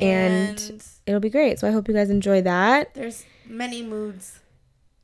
[0.00, 1.58] And- and It'll be great.
[1.58, 2.94] So I hope you guys enjoy that.
[2.94, 4.38] there's many moods.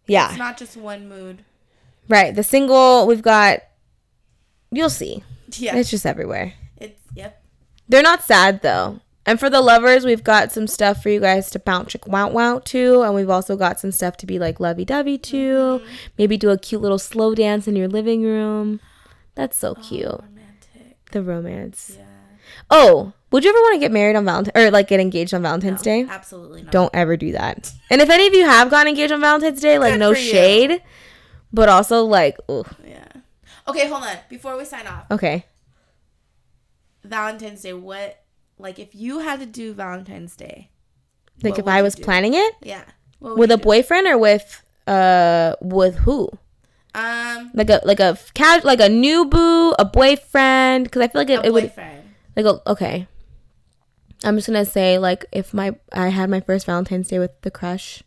[0.06, 0.30] Yeah.
[0.30, 1.44] It's not just one mood.
[2.08, 2.34] Right.
[2.34, 3.60] The single we've got
[4.72, 5.22] you'll see.
[5.52, 5.76] Yeah.
[5.76, 6.54] It's just everywhere.
[6.78, 7.42] It's yep.
[7.88, 9.00] They're not sad though.
[9.26, 12.30] And for the lovers, we've got some stuff for you guys to bounce chick wow
[12.30, 15.36] wow to, and we've also got some stuff to be like lovey dovey to.
[15.36, 15.86] Mm-hmm.
[16.18, 18.80] Maybe do a cute little slow dance in your living room.
[19.34, 20.06] That's so oh, cute.
[20.06, 20.96] Oh, romantic.
[21.12, 21.96] The romance.
[21.98, 22.04] Yeah.
[22.70, 25.42] Oh, would you ever want to get married on Valentine or like get engaged on
[25.42, 26.06] Valentine's Day?
[26.08, 26.72] Absolutely not.
[26.72, 27.72] Don't ever do that.
[27.90, 30.16] And if any of you have gotten engaged on Valentine's Day, like Good no you.
[30.16, 30.82] shade,
[31.52, 33.04] but also like, ooh, Yeah.
[33.68, 34.16] Okay, hold on.
[34.28, 35.44] Before we sign off, okay.
[37.04, 37.72] Valentine's Day.
[37.72, 38.20] What?
[38.60, 40.70] Like, if you had to do Valentine's Day,
[41.42, 42.84] Like if I was planning it yeah.
[43.20, 43.62] With a do?
[43.62, 46.28] boyfriend or with uh with who?
[46.94, 50.84] Um, Like a like a casual like a new boo, a boyfriend?
[50.84, 52.02] Because I feel like it, a it would boyfriend.
[52.36, 53.06] like a, okay.
[54.24, 57.50] I'm just gonna say like if my I had my first Valentine's Day with the
[57.50, 58.02] crush,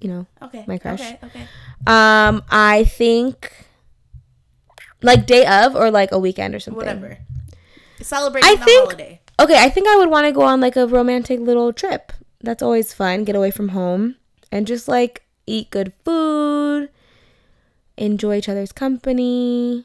[0.00, 0.64] you know, Okay.
[0.66, 1.00] My crush.
[1.00, 1.18] Okay.
[1.22, 1.42] Okay.
[1.86, 3.52] um, I think
[5.02, 6.76] like day of or like a weekend or something.
[6.78, 7.18] Whatever.
[8.00, 9.20] Celebrating I the think- holiday.
[9.38, 12.12] Okay, I think I would want to go on like a romantic little trip.
[12.40, 13.24] That's always fun.
[13.24, 14.16] Get away from home
[14.50, 16.88] and just like eat good food,
[17.96, 19.84] enjoy each other's company,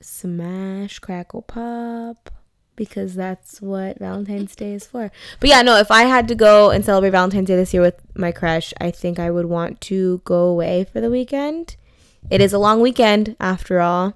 [0.00, 2.30] smash, crackle, pop,
[2.76, 5.10] because that's what Valentine's Day is for.
[5.40, 8.00] But yeah, no, if I had to go and celebrate Valentine's Day this year with
[8.14, 11.76] my crush, I think I would want to go away for the weekend.
[12.30, 14.14] It is a long weekend after all,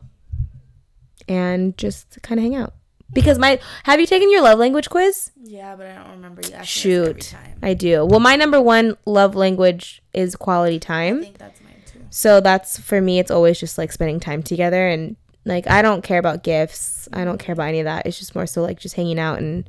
[1.27, 2.75] and just kind of hang out.
[3.13, 5.31] Because my have you taken your love language quiz?
[5.41, 7.35] Yeah, but I don't remember you asking Shoot.
[7.63, 8.05] I do.
[8.05, 11.21] Well, my number one love language is quality I time.
[11.23, 12.01] think that's mine too.
[12.11, 13.19] So that's for me.
[13.19, 17.09] It's always just like spending time together, and like I don't care about gifts.
[17.13, 18.07] I don't care about any of that.
[18.07, 19.69] It's just more so like just hanging out and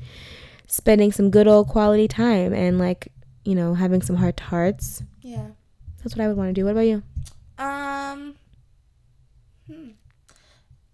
[0.67, 3.11] spending some good old quality time, and like
[3.45, 5.03] you know having some heart to hearts.
[5.21, 5.47] Yeah.
[6.03, 6.65] That's what I would want to do.
[6.65, 7.03] What about you?
[7.59, 8.35] Um.
[9.67, 9.89] Hmm.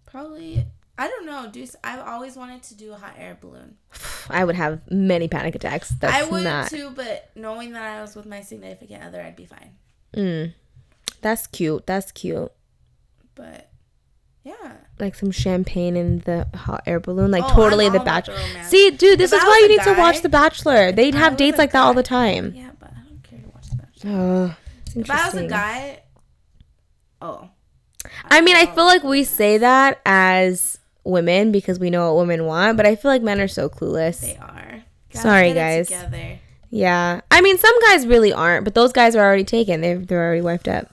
[0.06, 0.66] Probably.
[0.96, 1.48] I don't know.
[1.50, 3.76] Do s- I've always wanted to do a hot air balloon.
[4.30, 5.90] I would have many panic attacks.
[6.00, 6.68] That's I would not.
[6.70, 9.72] too, but knowing that I was with my significant other, I'd be fine.
[10.16, 10.54] Mm.
[11.20, 11.86] That's cute.
[11.86, 12.52] That's cute.
[13.34, 13.70] But
[14.44, 17.30] yeah, Like some champagne in the hot air balloon.
[17.32, 18.36] Like Oh, totally the bachelor.
[18.36, 18.62] the.
[18.64, 20.92] See, dude, this If is why you need to watch The Bachelor.
[20.92, 22.52] They'd have dates like that all the time.
[22.54, 24.10] yeah, but I don't care to watch the Bachelor.
[24.96, 26.02] Oh, If I was a guy,
[27.22, 27.48] oh,
[28.26, 32.46] I mean, I feel like we say that as women because we know what women
[32.46, 34.20] want, but I feel like men are so clueless.
[34.20, 34.82] they are.
[35.12, 35.86] Guys, Sorry, guys.
[35.88, 36.38] Together.
[36.70, 39.80] Yeah, I mean, some guys really aren't, but those guys are already taken.
[39.80, 40.92] They're they're already wiped up.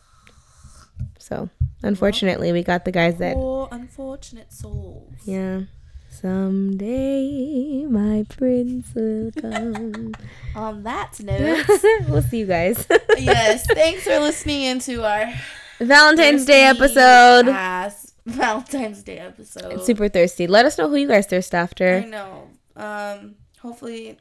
[1.17, 1.49] So
[1.81, 3.33] unfortunately, we got the guys that.
[3.35, 5.13] Poor unfortunate souls.
[5.25, 5.61] Yeah.
[6.09, 10.13] Someday my prince will come.
[10.55, 11.65] On that note,
[12.07, 12.85] we'll see you guys.
[13.17, 15.33] yes, thanks for listening into our
[15.79, 17.47] Valentine's Day episode.
[17.47, 19.83] ass Valentine's Day episode.
[19.83, 20.47] Super thirsty.
[20.47, 21.97] Let us know who you guys thirst after.
[21.97, 22.49] I know.
[22.75, 24.17] Um, hopefully,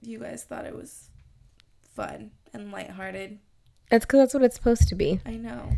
[0.00, 1.10] you guys thought it was
[1.94, 3.38] fun and lighthearted.
[3.90, 5.20] That's because that's what it's supposed to be.
[5.26, 5.70] I know.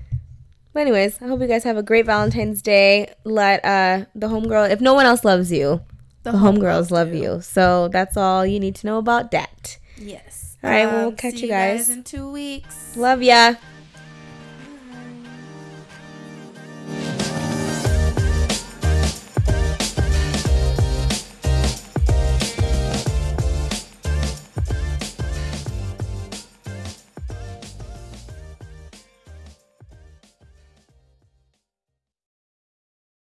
[0.72, 3.12] But anyways, I hope you guys have a great Valentine's Day.
[3.24, 5.80] Let uh the homegirl, if no one else loves you,
[6.22, 7.18] the, homegirls love do.
[7.18, 7.40] you.
[7.40, 9.78] So that's all you need to know about that.
[9.96, 10.56] Yes.
[10.62, 11.88] All right, well, we'll catch see you guys.
[11.88, 12.94] in two weeks.
[12.96, 13.54] Love ya.